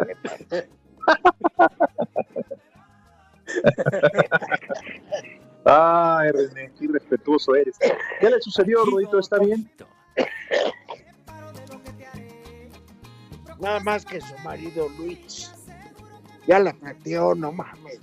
Ay, 5.66 6.32
René, 6.32 6.72
qué 6.78 6.86
irrespetuoso 6.86 7.56
eres. 7.56 7.78
¿Qué 8.20 8.30
le 8.30 8.42
sucedió, 8.42 8.86
Rudito? 8.86 9.20
¿Está 9.20 9.40
bien? 9.40 9.70
Nada 13.60 13.80
más 13.82 14.06
que 14.06 14.22
su 14.22 14.38
marido 14.40 14.88
Luis. 14.98 15.52
Ya 16.48 16.60
la 16.60 16.74
metió, 16.74 17.36
no 17.36 17.52
mames. 17.52 18.00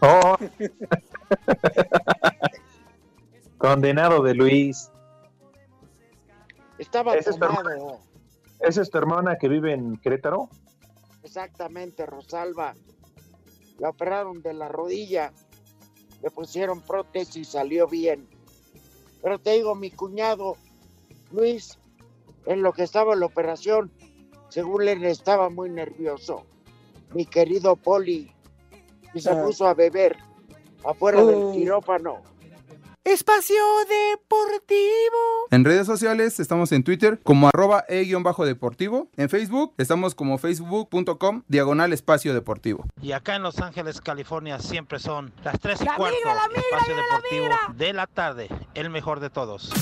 Oh. 0.00 0.36
Condenado 3.58 4.22
de 4.22 4.34
Luis. 4.34 4.90
Estaba 6.78 7.14
Ese 7.14 7.30
es 7.30 7.36
tu 7.36 7.46
tomado. 7.46 8.00
¿Esa 8.58 8.82
es 8.82 8.90
tu 8.90 8.98
hermana 8.98 9.38
que 9.38 9.48
vive 9.48 9.72
en 9.72 9.98
Querétaro? 9.98 10.48
Exactamente, 11.22 12.06
Rosalba. 12.06 12.74
La 13.78 13.90
operaron 13.90 14.42
de 14.42 14.54
la 14.54 14.68
rodilla. 14.68 15.32
Le 16.22 16.30
pusieron 16.30 16.80
prótesis 16.80 17.36
y 17.36 17.44
salió 17.44 17.86
bien. 17.88 18.28
Pero 19.22 19.38
te 19.38 19.50
digo, 19.52 19.74
mi 19.74 19.90
cuñado, 19.90 20.56
Luis, 21.32 21.78
en 22.46 22.62
lo 22.62 22.72
que 22.72 22.82
estaba 22.82 23.14
la 23.16 23.26
operación, 23.26 23.90
según 24.48 24.88
él 24.88 25.04
estaba 25.04 25.48
muy 25.48 25.68
nervioso. 25.70 26.44
Mi 27.14 27.26
querido 27.26 27.76
Poli. 27.76 28.32
Y 29.14 29.20
se 29.20 29.30
Ah. 29.30 29.42
puso 29.44 29.66
a 29.66 29.74
beber 29.74 30.16
afuera 30.84 31.22
Oh. 31.22 31.26
del 31.26 31.52
quirófano. 31.60 32.22
Espacio 33.04 33.56
Deportivo. 33.88 34.78
En 35.50 35.64
redes 35.64 35.86
sociales 35.86 36.38
estamos 36.38 36.70
en 36.70 36.84
Twitter 36.84 37.18
como 37.24 37.48
arroba 37.48 37.84
e-deportivo. 37.88 39.08
En 39.16 39.28
Facebook 39.28 39.74
estamos 39.76 40.14
como 40.14 40.38
facebook.com 40.38 41.42
diagonal 41.48 41.92
espacio 41.92 42.32
deportivo. 42.32 42.84
Y 43.02 43.10
acá 43.12 43.34
en 43.34 43.42
Los 43.42 43.58
Ángeles, 43.58 44.00
California, 44.00 44.60
siempre 44.60 45.00
son 45.00 45.32
las 45.42 45.58
3 45.58 45.80
y 45.80 45.84
La 45.84 45.96
cuarto. 45.96 46.16
migra, 46.16 46.34
la 46.34 46.46
migra, 46.48 46.62
espacio 46.62 46.96
la 46.96 47.02
deportivo 47.02 47.42
migra. 47.44 47.58
de 47.74 47.92
la 47.92 48.06
tarde, 48.06 48.48
el 48.74 48.88
mejor 48.90 49.18
de 49.18 49.30
todos. 49.30 49.72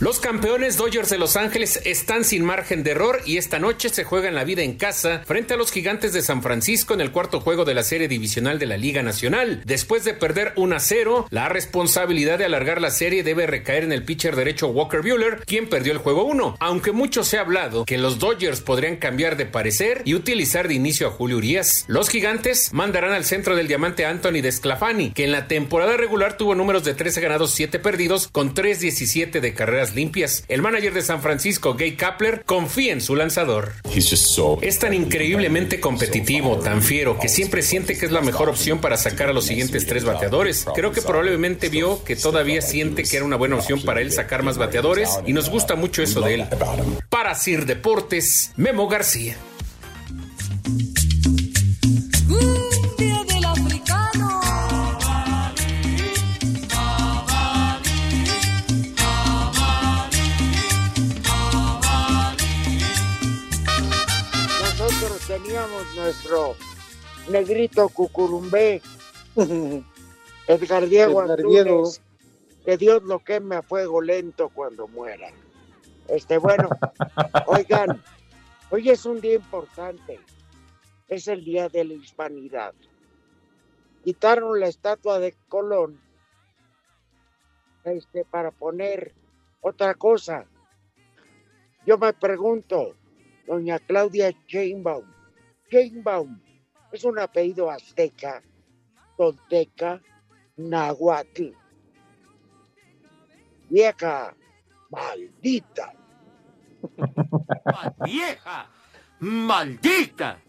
Los 0.00 0.18
campeones 0.18 0.78
Dodgers 0.78 1.10
de 1.10 1.18
Los 1.18 1.36
Ángeles 1.36 1.82
están 1.84 2.24
sin 2.24 2.42
margen 2.42 2.82
de 2.82 2.92
error 2.92 3.20
y 3.26 3.36
esta 3.36 3.58
noche 3.58 3.90
se 3.90 4.02
juegan 4.02 4.34
la 4.34 4.44
vida 4.44 4.62
en 4.62 4.78
casa 4.78 5.20
frente 5.26 5.52
a 5.52 5.58
los 5.58 5.70
gigantes 5.70 6.14
de 6.14 6.22
San 6.22 6.42
Francisco 6.42 6.94
en 6.94 7.02
el 7.02 7.12
cuarto 7.12 7.42
juego 7.42 7.66
de 7.66 7.74
la 7.74 7.82
serie 7.82 8.08
divisional 8.08 8.58
de 8.58 8.64
la 8.64 8.78
Liga 8.78 9.02
Nacional. 9.02 9.60
Después 9.66 10.04
de 10.04 10.14
perder 10.14 10.54
1 10.56 10.74
a 10.74 10.80
0, 10.80 11.26
la 11.28 11.50
responsabilidad 11.50 12.38
de 12.38 12.46
alargar 12.46 12.80
la 12.80 12.90
serie 12.90 13.22
debe 13.22 13.46
recaer 13.46 13.84
en 13.84 13.92
el 13.92 14.02
pitcher 14.02 14.36
derecho 14.36 14.68
Walker 14.68 15.02
Bueller, 15.02 15.42
quien 15.44 15.68
perdió 15.68 15.92
el 15.92 15.98
juego 15.98 16.24
1, 16.24 16.56
aunque 16.60 16.92
mucho 16.92 17.22
se 17.22 17.36
ha 17.36 17.42
hablado 17.42 17.84
que 17.84 17.98
los 17.98 18.18
Dodgers 18.18 18.62
podrían 18.62 18.96
cambiar 18.96 19.36
de 19.36 19.44
parecer 19.44 20.00
y 20.06 20.14
utilizar 20.14 20.66
de 20.66 20.76
inicio 20.76 21.08
a 21.08 21.10
Julio 21.10 21.36
Urias. 21.36 21.84
Los 21.88 22.08
gigantes 22.08 22.72
mandarán 22.72 23.12
al 23.12 23.26
centro 23.26 23.54
del 23.54 23.68
diamante 23.68 24.06
Anthony 24.06 24.40
Desclafani, 24.40 25.10
que 25.10 25.24
en 25.24 25.32
la 25.32 25.46
temporada 25.46 25.98
regular 25.98 26.38
tuvo 26.38 26.54
números 26.54 26.84
de 26.84 26.94
13 26.94 27.20
ganados, 27.20 27.50
7 27.50 27.78
perdidos, 27.80 28.28
con 28.28 28.54
3.17 28.54 29.40
de 29.40 29.52
carreras 29.52 29.89
limpias. 29.94 30.44
El 30.48 30.62
manager 30.62 30.94
de 30.94 31.02
San 31.02 31.22
Francisco, 31.22 31.74
Gay 31.74 31.96
Kapler, 31.96 32.42
confía 32.44 32.92
en 32.92 33.00
su 33.00 33.16
lanzador. 33.16 33.72
Es 34.62 34.78
tan 34.78 34.94
increíblemente 34.94 35.80
competitivo, 35.80 36.58
tan 36.58 36.82
fiero, 36.82 37.18
que 37.18 37.28
siempre 37.28 37.62
siente 37.62 37.96
que 37.96 38.06
es 38.06 38.12
la 38.12 38.20
mejor 38.20 38.48
opción 38.48 38.80
para 38.80 38.96
sacar 38.96 39.28
a 39.28 39.32
los 39.32 39.46
siguientes 39.46 39.86
tres 39.86 40.04
bateadores. 40.04 40.66
Creo 40.74 40.92
que 40.92 41.02
probablemente 41.02 41.68
vio 41.68 42.02
que 42.04 42.16
todavía 42.16 42.62
siente 42.62 43.02
que 43.04 43.16
era 43.16 43.24
una 43.24 43.36
buena 43.36 43.56
opción 43.56 43.82
para 43.82 44.00
él 44.00 44.12
sacar 44.12 44.42
más 44.42 44.58
bateadores 44.58 45.18
y 45.26 45.32
nos 45.32 45.50
gusta 45.50 45.74
mucho 45.76 46.02
eso 46.02 46.20
de 46.20 46.34
él. 46.34 46.44
Para 47.08 47.34
Sir 47.34 47.66
Deportes, 47.66 48.52
Memo 48.56 48.88
García. 48.88 49.36
Teníamos 65.60 65.94
nuestro 65.94 66.56
negrito 67.28 67.88
cucurumbé, 67.90 68.80
Edgar 70.46 70.88
Diego 70.88 71.22
Edgar 71.22 71.38
Antunes, 71.38 71.64
Diego. 71.64 71.92
que 72.64 72.76
Dios 72.78 73.02
lo 73.02 73.18
queme 73.18 73.56
a 73.56 73.62
fuego 73.62 74.00
lento 74.00 74.48
cuando 74.48 74.88
muera. 74.88 75.28
Este, 76.08 76.38
bueno, 76.38 76.70
oigan, 77.46 78.02
hoy 78.70 78.88
es 78.88 79.04
un 79.04 79.20
día 79.20 79.34
importante, 79.34 80.18
es 81.08 81.28
el 81.28 81.44
Día 81.44 81.68
de 81.68 81.84
la 81.84 81.94
Hispanidad. 81.94 82.72
Quitaron 84.02 84.58
la 84.60 84.68
estatua 84.68 85.18
de 85.18 85.34
Colón 85.48 86.00
este, 87.84 88.24
para 88.24 88.50
poner 88.50 89.12
otra 89.60 89.94
cosa. 89.94 90.46
Yo 91.84 91.98
me 91.98 92.14
pregunto, 92.14 92.94
doña 93.46 93.78
Claudia 93.78 94.32
Sheinbaum, 94.46 95.19
Sheinbaum 95.70 96.40
es 96.92 97.04
un 97.04 97.18
apellido 97.18 97.70
azteca, 97.70 98.42
tolteca, 99.16 100.00
nahuatl. 100.56 101.54
Vieja, 103.68 104.34
maldita. 104.90 105.94
¡Vieja! 108.04 108.68
¡Maldita! 109.20 110.40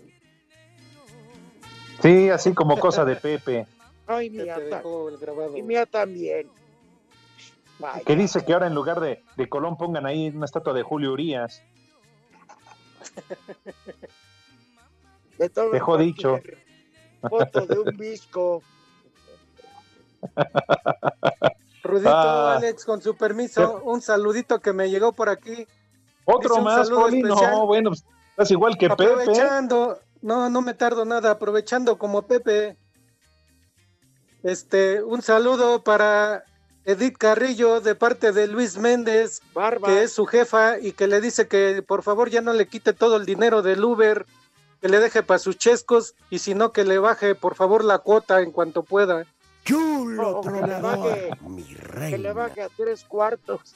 Sí, 2.02 2.30
así 2.30 2.54
como 2.54 2.80
cosa 2.80 3.06
de 3.06 3.16
Pepe, 3.16 3.68
Ay, 4.08 4.30
mía, 4.30 4.58
y 5.56 5.62
mía 5.62 5.86
también. 5.86 6.50
Vaya, 7.80 8.04
que 8.04 8.16
dice 8.16 8.44
que 8.44 8.54
ahora 8.54 8.68
en 8.68 8.76
lugar 8.76 9.00
de, 9.00 9.24
de 9.38 9.50
Colón 9.50 9.78
pongan 9.78 10.06
ahí 10.06 10.30
una 10.30 10.46
estatua 10.46 10.74
de 10.74 10.84
Julio 10.84 11.14
Urias. 11.14 11.64
de 15.42 15.50
todo 15.50 15.72
Dejó 15.72 15.98
dicho. 15.98 16.40
foto 17.28 17.66
de 17.66 17.80
un 17.80 17.98
visco. 17.98 18.62
Rudito, 21.84 22.10
Ah. 22.14 22.58
Alex, 22.58 22.86
con 22.86 23.02
su 23.02 23.16
permiso, 23.18 23.82
un 23.84 24.02
saludito 24.02 24.60
que 24.60 24.72
me 24.72 24.90
llegó 24.90 25.14
por 25.14 25.30
aquí. 25.30 25.66
Otro 26.26 26.56
Dice 26.56 26.62
más, 26.64 26.90
Poli. 26.90 27.24
No, 27.24 27.66
bueno, 27.66 27.90
pues, 27.90 28.06
estás 28.30 28.52
igual 28.52 28.78
que 28.78 28.88
Pepe. 28.90 29.06
Aprovechando, 29.06 30.00
no, 30.22 30.50
no 30.52 30.62
me 30.62 30.76
tardo 30.76 31.06
nada, 31.06 31.32
aprovechando 31.32 31.98
como 31.98 32.22
Pepe. 32.28 32.78
Este, 34.44 35.02
un 35.04 35.24
saludo 35.24 35.84
para 35.84 36.44
Edith 36.86 37.18
Carrillo 37.18 37.82
de 37.82 37.96
parte 37.96 38.32
de 38.32 38.48
Luis 38.48 38.78
Méndez, 38.78 39.42
que 39.84 40.04
es 40.04 40.14
su 40.14 40.26
jefa 40.28 40.78
y 40.80 40.92
que 40.94 41.08
le 41.08 41.20
dice 41.20 41.48
que 41.48 41.82
por 41.82 42.04
favor 42.04 42.30
ya 42.30 42.42
no 42.42 42.54
le 42.54 42.68
quite 42.68 42.94
todo 42.94 43.18
el 43.18 43.26
dinero 43.26 43.64
del 43.64 43.84
Uber, 43.84 44.26
que 44.82 44.90
le 44.90 45.00
deje 45.00 45.22
para 45.24 45.38
sus 45.40 45.58
chescos 45.58 46.16
y 46.30 46.40
si 46.40 46.56
no 46.56 46.72
que 46.72 46.84
le 46.84 46.98
baje 46.98 47.36
por 47.36 47.56
favor 47.56 47.84
la 47.84 48.00
cuota 48.00 48.42
en 48.42 48.52
cuanto 48.52 48.84
pueda. 48.84 49.26
Chulo, 49.64 50.42
que 50.42 50.50
le 50.50 50.80
baje, 50.82 51.30
que 52.10 52.18
le 52.18 52.34
baje 52.34 52.62
a 52.64 52.70
tres 52.76 53.04
cuartos. 53.04 53.76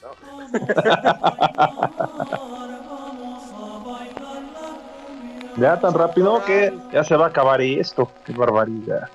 Ya 5.56 5.80
tan 5.80 5.94
rápido 5.94 6.44
que 6.44 6.76
ya 6.92 7.02
se 7.02 7.16
va 7.16 7.26
a 7.26 7.28
acabar 7.28 7.60
esto. 7.62 8.10
Qué 8.24 8.32
barbaridad. 8.32 9.08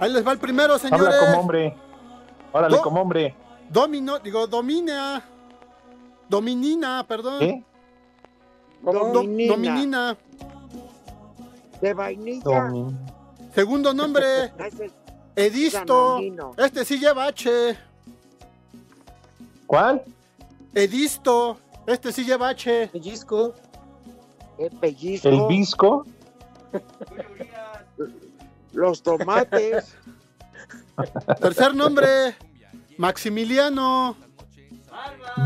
Ahí 0.00 0.12
les 0.12 0.26
va 0.26 0.32
el 0.32 0.38
primero, 0.38 0.78
señores. 0.78 1.06
Habla 1.06 1.18
como 1.26 1.40
hombre. 1.40 1.76
Órale, 2.50 2.76
Do- 2.76 2.82
como 2.82 3.00
hombre. 3.02 3.34
Domino, 3.68 4.18
digo, 4.18 4.46
domina. 4.48 5.22
Dominina, 6.28 7.04
perdón. 7.06 7.38
¿Qué? 7.38 7.64
Do- 8.82 9.12
Dominina. 9.12 9.52
dominina. 9.54 10.16
De 11.80 11.94
vainilla. 11.94 12.70
Segundo 13.54 13.92
nombre, 13.94 14.44
es 14.58 14.74
Edisto. 15.36 16.16
Sanandino. 16.16 16.54
Este 16.56 16.84
sí 16.84 16.98
lleva 16.98 17.26
H. 17.26 17.76
¿Cuál? 19.66 20.02
Edisto. 20.74 21.58
Este 21.86 22.12
sí 22.12 22.24
lleva 22.24 22.48
H. 22.50 22.88
Pellizco. 22.92 23.54
El 24.58 24.70
pellizco. 24.78 25.28
El 25.28 25.46
visco. 25.48 26.06
Los 28.72 29.02
tomates. 29.02 29.94
Tercer 31.40 31.74
nombre, 31.74 32.36
Maximiliano. 32.98 34.16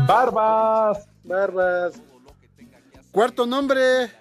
Barbas. 0.07 1.07
Barbas. 1.23 2.01
Cuarto 3.11 3.45
nombre, 3.45 4.11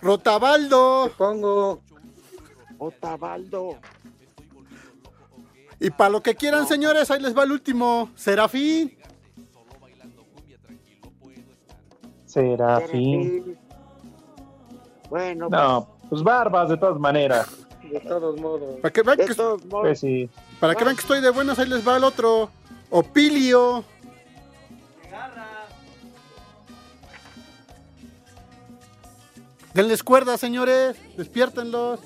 Rotabaldo. 0.00 1.12
Pongo. 1.16 1.82
Otabaldo. 2.78 3.78
Y 5.80 5.90
para 5.90 6.10
lo 6.10 6.22
que 6.22 6.34
quieran, 6.34 6.66
señores, 6.66 7.10
ahí 7.10 7.20
les 7.20 7.36
va 7.36 7.44
el 7.44 7.52
último, 7.52 8.10
Serafín. 8.14 8.96
Serafín. 12.26 13.58
Bueno, 15.08 15.48
No, 15.48 15.96
pues 16.08 16.22
barbas 16.22 16.68
de 16.68 16.76
todas 16.76 16.98
maneras. 16.98 17.48
De 17.82 18.00
todos 18.00 18.40
modos. 18.40 18.80
Para 18.80 18.92
que 18.92 19.02
vean 19.02 19.18
de 19.18 19.26
que, 19.26 19.34
todos 19.34 19.64
modos. 19.66 19.82
Pues 19.82 20.00
sí. 20.00 20.28
para 20.58 20.74
que, 20.74 20.84
vean 20.84 20.96
que 20.96 21.02
estoy 21.02 21.20
de 21.20 21.30
buenas, 21.30 21.58
ahí 21.58 21.68
les 21.68 21.86
va 21.86 21.96
el 21.96 22.04
otro, 22.04 22.50
Opilio. 22.90 23.84
Denles 29.74 30.04
cuerda, 30.04 30.38
señores. 30.38 30.96
Despiértenlos. 31.16 32.00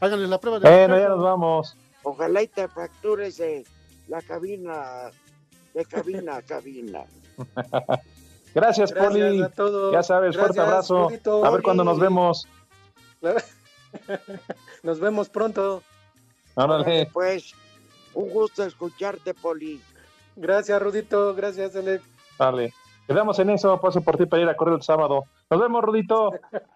Háganles 0.00 0.28
la 0.28 0.38
prueba 0.38 0.58
de 0.58 0.68
Bueno, 0.68 0.98
ya 0.98 1.08
nos 1.08 1.22
vamos. 1.22 1.76
Ojalá 2.02 2.42
y 2.42 2.48
te 2.48 2.68
fractures 2.68 3.38
de 3.38 3.64
la 4.08 4.20
cabina, 4.22 5.10
de 5.72 5.84
cabina 5.84 6.36
a 6.36 6.42
cabina. 6.42 7.04
Gracias, 8.54 8.92
Gracias 8.92 9.12
Poli. 9.12 9.42
a 9.42 9.48
todos. 9.50 9.92
Ya 9.92 10.02
sabes, 10.02 10.36
fuerte 10.36 10.60
abrazo. 10.60 11.08
A 11.44 11.50
ver 11.50 11.62
cuándo 11.62 11.84
nos 11.84 11.98
vemos. 11.98 12.48
Nos 14.82 15.00
vemos 15.00 15.28
pronto. 15.30 15.82
Órale. 16.54 17.08
Pues, 17.12 17.54
un 18.14 18.28
gusto 18.30 18.62
escucharte, 18.64 19.32
Poli. 19.32 19.80
Gracias, 20.36 20.80
Rudito. 20.82 21.34
Gracias, 21.34 21.74
Alex. 21.76 22.04
Dale. 22.38 22.74
Quedamos 23.06 23.38
en 23.38 23.50
eso. 23.50 23.80
Paso 23.80 24.00
por 24.02 24.16
ti 24.16 24.26
para 24.26 24.42
ir 24.42 24.48
a 24.48 24.56
correr 24.56 24.74
el 24.74 24.82
sábado. 24.82 25.24
Nos 25.50 25.60
vemos, 25.60 25.82
Rudito. 25.82 26.32